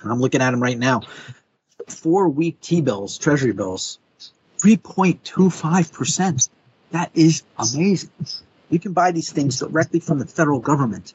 [0.00, 1.02] and I'm looking at them right now,
[1.88, 3.98] four week T bills, treasury bills,
[4.58, 6.48] 3.25%.
[6.92, 8.10] That is amazing.
[8.70, 11.14] You can buy these things directly from the federal government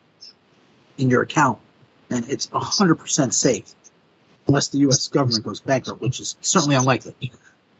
[0.98, 1.60] in your account,
[2.10, 3.76] and it's 100% safe.
[4.48, 5.08] unless the U.S.
[5.08, 7.32] government goes bankrupt, which is certainly unlikely.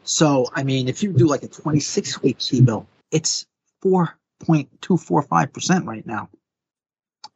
[0.04, 3.46] So, I mean, if you do like a 26 week T bill, it's
[3.84, 6.28] 4.245% right now.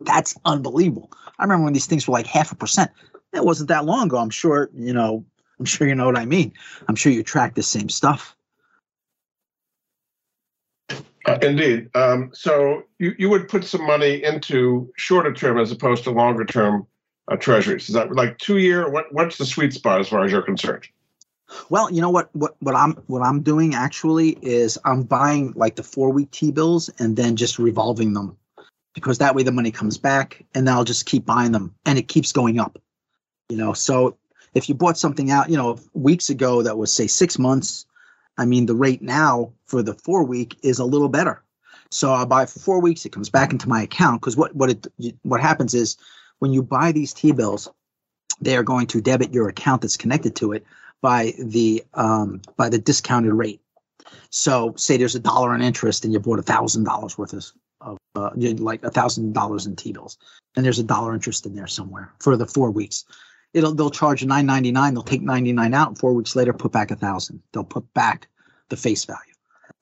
[0.01, 1.11] That's unbelievable.
[1.39, 2.91] I remember when these things were like half a percent.
[3.33, 4.19] That wasn't that long ago.
[4.19, 5.25] I'm sure, you know,
[5.59, 6.53] I'm sure you know what I mean.
[6.89, 8.37] I'm sure you track the same stuff.
[11.31, 11.89] Uh, indeed.
[11.95, 16.45] Um, so you, you would put some money into shorter term as opposed to longer
[16.45, 16.87] term
[17.31, 17.89] uh, treasuries.
[17.89, 18.91] Is that like two year?
[18.91, 20.89] What what's the sweet spot as far as you're concerned?
[21.69, 25.77] Well, you know what what what I'm what I'm doing actually is I'm buying like
[25.77, 28.37] the four week T bills and then just revolving them
[28.95, 31.99] because that way the money comes back and then I'll just keep buying them and
[31.99, 32.79] it keeps going up.
[33.49, 34.17] You know, so
[34.55, 37.87] if you bought something out, you know, weeks ago that was say six months,
[38.41, 41.43] I mean the rate now for the four week is a little better.
[41.91, 44.71] So I buy for four weeks, it comes back into my account because what what
[44.71, 44.87] it
[45.23, 45.99] what happens is
[46.39, 47.69] when you buy these T bills,
[48.41, 50.65] they are going to debit your account that's connected to it
[51.03, 53.61] by the um, by the discounted rate.
[54.31, 57.45] So say there's a dollar in interest and you bought a thousand dollars worth of,
[57.83, 60.17] of uh, like a thousand dollars in T bills,
[60.57, 63.05] and there's a dollar interest in there somewhere for the four weeks.
[63.53, 64.95] It'll they'll charge nine ninety nine.
[64.95, 65.99] They'll take ninety nine out.
[65.99, 67.43] Four weeks later, put back a thousand.
[67.53, 68.29] They'll put back
[68.71, 69.21] the face value.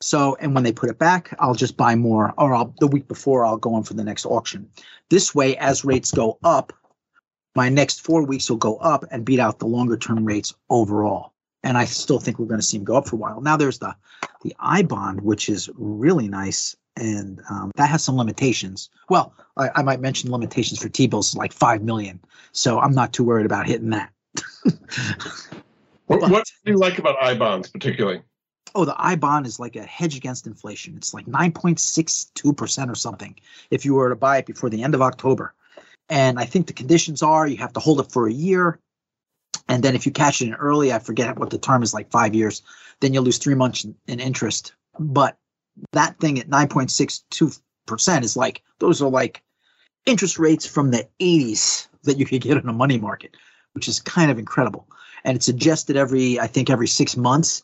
[0.01, 3.09] So, and when they put it back, I'll just buy more, or I'll, the week
[3.09, 4.69] before I'll go on for the next auction.
[5.11, 6.73] This way, as rates go up,
[7.57, 11.33] my next four weeks will go up and beat out the longer term rates overall.
[11.65, 13.41] And I still think we're going to see them go up for a while.
[13.41, 13.95] Now there's the
[14.45, 18.91] the I bond, which is really nice, and um, that has some limitations.
[19.09, 22.21] Well, I, I might mention limitations for T bills like five million,
[22.53, 24.13] so I'm not too worried about hitting that.
[26.07, 28.23] what, what do you like about I bonds particularly?
[28.75, 30.97] Oh, the I bond is like a hedge against inflation.
[30.97, 33.35] It's like 9.62% or something
[33.71, 35.55] if you were to buy it before the end of October.
[36.09, 38.81] And I think the conditions are you have to hold it for a year.
[39.69, 42.11] And then if you catch it in early, I forget what the term is like
[42.11, 42.63] five years,
[43.01, 44.75] then you'll lose three months in interest.
[44.99, 45.37] But
[45.93, 49.43] that thing at 9.62% is like, those are like
[50.07, 53.37] interest rates from the 80s that you could get in a money market,
[53.75, 54.89] which is kind of incredible.
[55.25, 57.63] And it's adjusted every, I think, every six months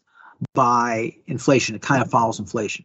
[0.54, 1.74] by inflation.
[1.74, 2.84] It kind of follows inflation.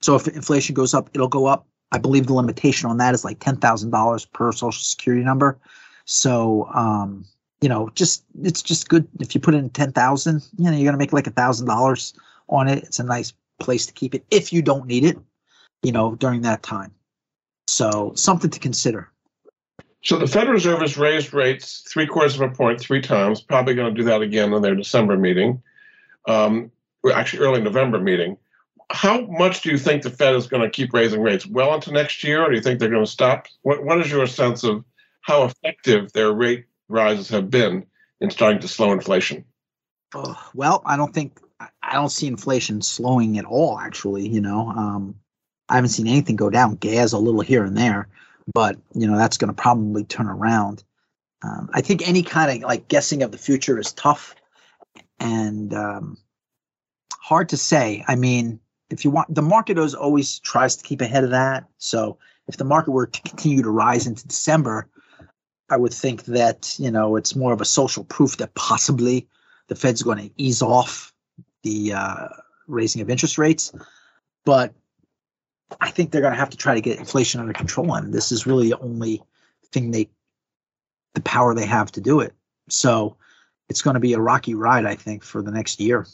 [0.00, 3.24] So if inflation goes up, it'll go up I believe the limitation on that is
[3.24, 5.58] like ten thousand dollars per social security number.
[6.04, 7.24] So um,
[7.60, 10.84] you know, just it's just good if you put in ten thousand, you know, you're
[10.84, 12.14] gonna make like a thousand dollars
[12.48, 12.84] on it.
[12.84, 15.18] It's a nice place to keep it if you don't need it,
[15.82, 16.92] you know, during that time.
[17.66, 19.10] So something to consider.
[20.04, 23.40] So the Federal Reserve has raised rates three quarters of a point three times.
[23.40, 25.60] Probably going to do that again in their December meeting.
[26.28, 26.70] Um,
[27.12, 28.36] actually, early November meeting
[28.90, 31.92] how much do you think the Fed is going to keep raising rates well into
[31.92, 33.46] next year, or do you think they're going to stop?
[33.62, 34.84] What What is your sense of
[35.20, 37.84] how effective their rate rises have been
[38.20, 39.44] in starting to slow inflation?
[40.54, 41.38] Well, I don't think
[41.82, 43.78] I don't see inflation slowing at all.
[43.78, 45.14] Actually, you know, um,
[45.68, 46.76] I haven't seen anything go down.
[46.76, 48.08] Gas a little here and there,
[48.52, 50.82] but you know that's going to probably turn around.
[51.42, 54.34] Um, I think any kind of like guessing of the future is tough
[55.20, 56.16] and um,
[57.28, 58.02] hard to say.
[58.08, 58.58] I mean,
[58.88, 61.64] if you want the market always tries to keep ahead of that.
[61.76, 64.88] So if the market were to continue to rise into december
[65.68, 69.28] i would think that you know it's more of a social proof that possibly
[69.66, 71.12] the fed's going to ease off
[71.62, 72.28] the uh,
[72.66, 73.72] raising of interest rates.
[74.46, 74.72] But
[75.82, 78.32] i think they're going to have to try to get inflation under control and this
[78.32, 79.22] is really the only
[79.72, 80.08] thing they
[81.14, 82.32] the power they have to do it.
[82.70, 83.16] So
[83.68, 86.06] it's going to be a rocky ride i think for the next year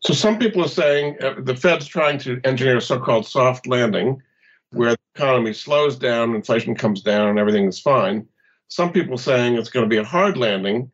[0.00, 4.22] so some people are saying uh, the Fed's trying to engineer a so-called soft landing,
[4.70, 8.26] where the economy slows down, inflation comes down, and everything is fine.
[8.68, 10.90] Some people are saying it's going to be a hard landing,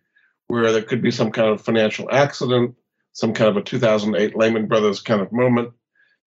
[0.46, 2.76] where there could be some kind of financial accident,
[3.12, 5.72] some kind of a 2008 Lehman Brothers kind of moment,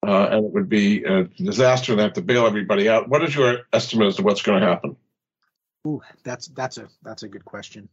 [0.05, 3.09] uh, and it would be a disaster and have to bail everybody out.
[3.09, 4.95] What is your estimate as to what's going to happen?
[5.85, 7.89] Ooh, that's that's a that's a good question.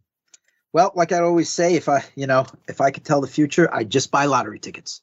[0.74, 3.72] Well, like I always say, if I, you know, if I could tell the future,
[3.72, 5.02] I'd just buy lottery tickets,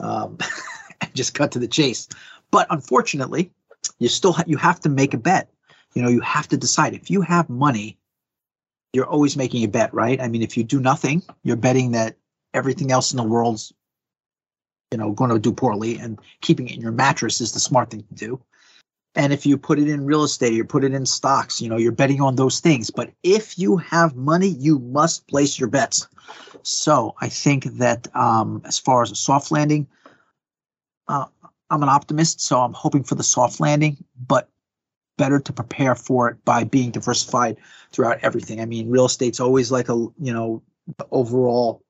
[0.00, 0.38] um,
[1.02, 2.08] and just cut to the chase.
[2.50, 3.52] But unfortunately,
[3.98, 5.50] you still ha- you have to make a bet.
[5.94, 7.98] You know, you have to decide if you have money.
[8.94, 10.18] You're always making a bet, right?
[10.18, 12.16] I mean, if you do nothing, you're betting that
[12.54, 13.74] everything else in the world's,
[14.90, 17.90] you know, going to do poorly, and keeping it in your mattress is the smart
[17.90, 18.42] thing to do.
[19.16, 21.76] And if you put it in real estate, you put it in stocks, you know,
[21.76, 22.90] you're betting on those things.
[22.90, 26.06] But if you have money, you must place your bets.
[26.62, 29.88] So I think that um, as far as a soft landing,
[31.08, 31.26] uh,
[31.70, 33.96] I'm an optimist, so I'm hoping for the soft landing.
[34.28, 34.48] But
[35.20, 37.58] better to prepare for it by being diversified
[37.92, 38.58] throughout everything.
[38.60, 40.62] I mean, real estate's always like a you know
[41.10, 41.84] overall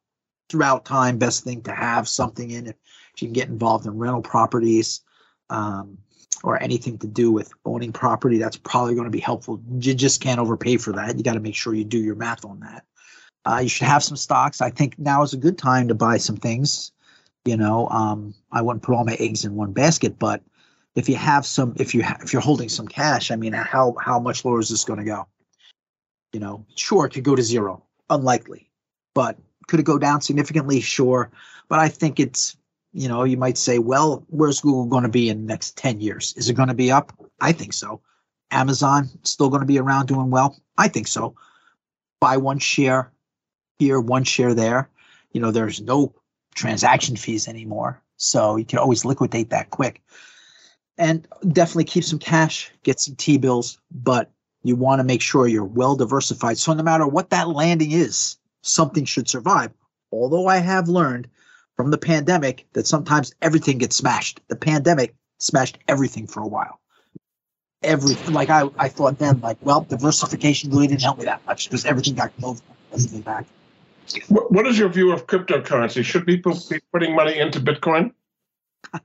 [0.48, 2.74] throughout time best thing to have something in if
[3.18, 5.02] you can get involved in rental properties
[5.48, 5.96] um,
[6.42, 8.38] or anything to do with owning property.
[8.38, 9.60] That's probably going to be helpful.
[9.78, 11.16] You just can't overpay for that.
[11.16, 12.84] You got to make sure you do your math on that.
[13.44, 14.60] Uh, you should have some stocks.
[14.60, 16.92] I think now is a good time to buy some things.
[17.44, 20.42] You know, um, I wouldn't put all my eggs in one basket, but
[20.94, 23.94] if you have some, if you ha- if you're holding some cash, I mean, how
[23.98, 25.26] how much lower is this going to go?
[26.32, 28.70] You know, sure, it could go to zero, unlikely,
[29.14, 29.38] but
[29.68, 30.80] could it go down significantly?
[30.80, 31.30] Sure,
[31.68, 32.56] but I think it's
[32.92, 36.00] you know you might say, well, where's Google going to be in the next ten
[36.00, 36.34] years?
[36.36, 37.12] Is it going to be up?
[37.40, 38.00] I think so.
[38.50, 40.56] Amazon still going to be around doing well?
[40.76, 41.34] I think so.
[42.20, 43.12] Buy one share
[43.78, 44.90] here, one share there.
[45.32, 46.14] You know, there's no
[46.54, 48.02] transaction fees anymore.
[48.16, 50.02] So you can always liquidate that quick.
[50.98, 54.30] And definitely keep some cash, get some T bills, but
[54.62, 56.58] you want to make sure you're well diversified.
[56.58, 59.72] So no matter what that landing is, something should survive.
[60.12, 61.28] Although I have learned
[61.80, 64.38] from the pandemic that sometimes everything gets smashed.
[64.48, 66.78] The pandemic smashed everything for a while.
[67.82, 71.70] Every like I, I thought then like well diversification really didn't help me that much
[71.70, 72.62] because everything got closed
[72.92, 73.46] everything back.
[74.28, 76.04] What is your view of cryptocurrency?
[76.04, 78.12] Should people be putting money into Bitcoin?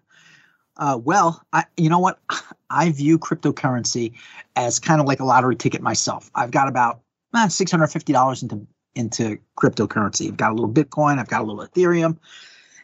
[0.77, 2.19] Uh, well, I, you know what?
[2.69, 4.11] I view cryptocurrency
[4.57, 6.29] as kind of like a lottery ticket myself.
[6.35, 6.99] I've got about
[7.33, 10.27] eh, six hundred fifty dollars into into cryptocurrency.
[10.27, 11.19] I've got a little Bitcoin.
[11.19, 12.17] I've got a little Ethereum,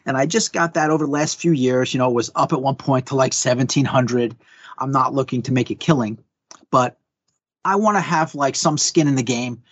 [0.06, 1.92] and I just got that over the last few years.
[1.94, 4.36] You know, it was up at one point to like seventeen hundred.
[4.78, 6.18] I'm not looking to make a killing,
[6.70, 6.98] but
[7.64, 9.62] I want to have like some skin in the game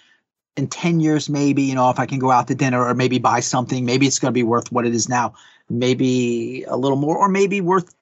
[0.57, 3.19] in 10 years maybe you know if i can go out to dinner or maybe
[3.19, 5.33] buy something maybe it's going to be worth what it is now
[5.69, 7.95] maybe a little more or maybe worth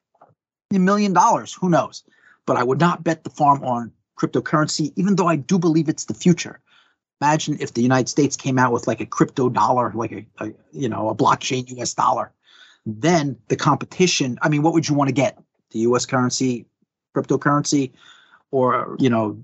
[0.74, 2.02] a million dollars who knows
[2.46, 6.06] but i would not bet the farm on cryptocurrency even though i do believe it's
[6.06, 6.58] the future
[7.20, 10.52] imagine if the united states came out with like a crypto dollar like a, a
[10.72, 12.32] you know a blockchain us dollar
[12.86, 15.38] then the competition i mean what would you want to get
[15.70, 16.66] the us currency
[17.16, 17.90] cryptocurrency
[18.50, 19.38] or you know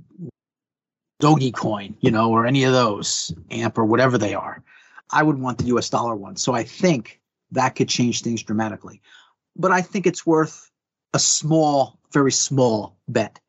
[1.23, 4.63] Dogecoin, you know, or any of those, AMP or whatever they are.
[5.11, 6.37] I would want the US dollar one.
[6.37, 7.21] So I think
[7.53, 9.01] that could change things dramatically.
[9.57, 10.71] But I think it's worth
[11.13, 13.41] a small, very small bet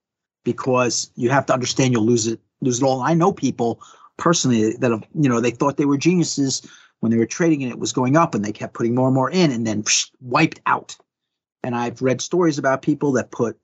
[0.44, 3.02] because you have to understand you'll lose it, lose it all.
[3.02, 3.82] I know people
[4.18, 6.68] personally that have, you know, they thought they were geniuses
[7.00, 9.16] when they were trading and it was going up and they kept putting more and
[9.16, 10.98] more in and then psh, wiped out.
[11.64, 13.58] And I've read stories about people that put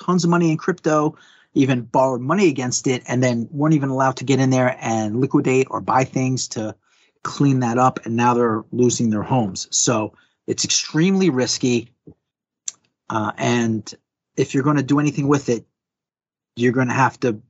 [0.00, 1.16] tons of money in crypto
[1.54, 5.20] even borrowed money against it and then weren't even allowed to get in there and
[5.20, 6.74] liquidate or buy things to
[7.22, 10.14] clean that up and now they're losing their homes so
[10.46, 11.90] it's extremely risky
[13.10, 13.94] uh, and
[14.36, 15.66] if you're going to do anything with it
[16.56, 17.40] you're going to have to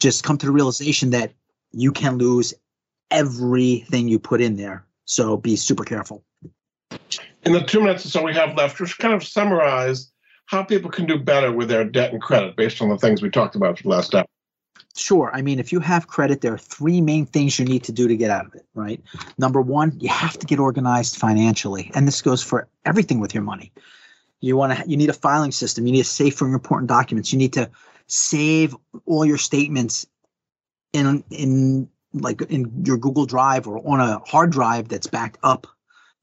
[0.00, 1.32] just come to the realization that
[1.72, 2.52] you can lose
[3.10, 6.24] everything you put in there so be super careful
[7.42, 10.10] in the two minutes or so we have left just kind of summarize
[10.50, 13.30] how people can do better with their debt and credit based on the things we
[13.30, 14.24] talked about last hour.
[14.96, 15.30] Sure.
[15.32, 18.08] I mean, if you have credit, there are three main things you need to do
[18.08, 19.00] to get out of it, right?
[19.38, 21.92] Number one, you have to get organized financially.
[21.94, 23.70] And this goes for everything with your money.
[24.40, 26.88] You want to you need a filing system, you need a safe for your important
[26.88, 27.32] documents.
[27.32, 27.70] You need to
[28.10, 30.06] save all your statements
[30.92, 35.66] in in like in your Google Drive or on a hard drive that's backed up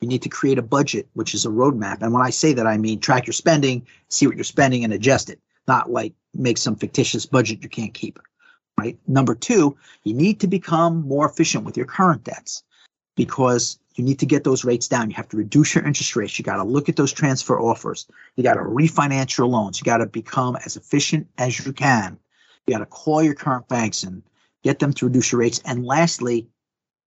[0.02, 2.02] you need to create a budget, which is a roadmap.
[2.02, 4.94] And when I say that, I mean track your spending, see what you're spending, and
[4.94, 8.20] adjust it, not like make some fictitious budget you can't keep.
[8.78, 8.98] Right.
[9.08, 12.64] Number two, you need to become more efficient with your current debts
[13.16, 15.10] because you need to get those rates down.
[15.10, 16.38] You have to reduce your interest rates.
[16.38, 18.06] You got to look at those transfer offers.
[18.36, 19.80] You got to refinance your loans.
[19.80, 22.20] You got to become as efficient as you can.
[22.68, 24.22] You got to call your current banks and
[24.64, 25.62] get them to reduce your rates.
[25.66, 26.48] And lastly,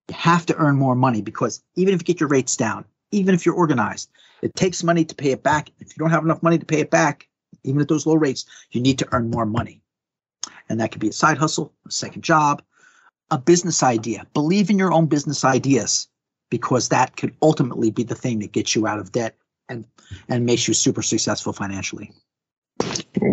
[0.09, 3.37] you have to earn more money because even if you get your rates down, even
[3.37, 4.11] if you're organized,
[4.43, 5.71] it takes money to pay it back.
[5.79, 7.29] If you don't have enough money to pay it back,
[7.63, 9.81] even at those low rates, you need to earn more money.
[10.69, 12.63] And that could be a side hustle, a second job,
[13.31, 14.27] a business idea.
[14.35, 16.09] Believe in your own business ideas
[16.51, 19.37] because that could ultimately be the thing that gets you out of debt
[19.69, 19.85] and
[20.29, 22.13] and makes you super successful financially.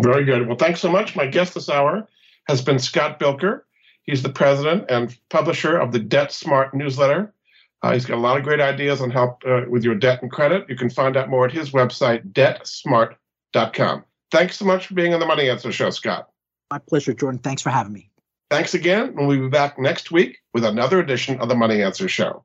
[0.02, 0.46] Very good.
[0.46, 1.16] Well, thanks so much.
[1.16, 2.08] My guest this hour
[2.48, 3.62] has been Scott Bilker.
[4.04, 7.34] He's the president and publisher of the Debt Smart newsletter.
[7.82, 10.30] Uh, he's got a lot of great ideas on help uh, with your debt and
[10.30, 10.64] credit.
[10.68, 14.04] You can find out more at his website, debtsmart.com.
[14.30, 16.28] Thanks so much for being on the Money Answer Show, Scott.
[16.70, 17.38] My pleasure, Jordan.
[17.38, 18.10] Thanks for having me.
[18.50, 22.44] Thanks again, we'll be back next week with another edition of the Money Answer Show.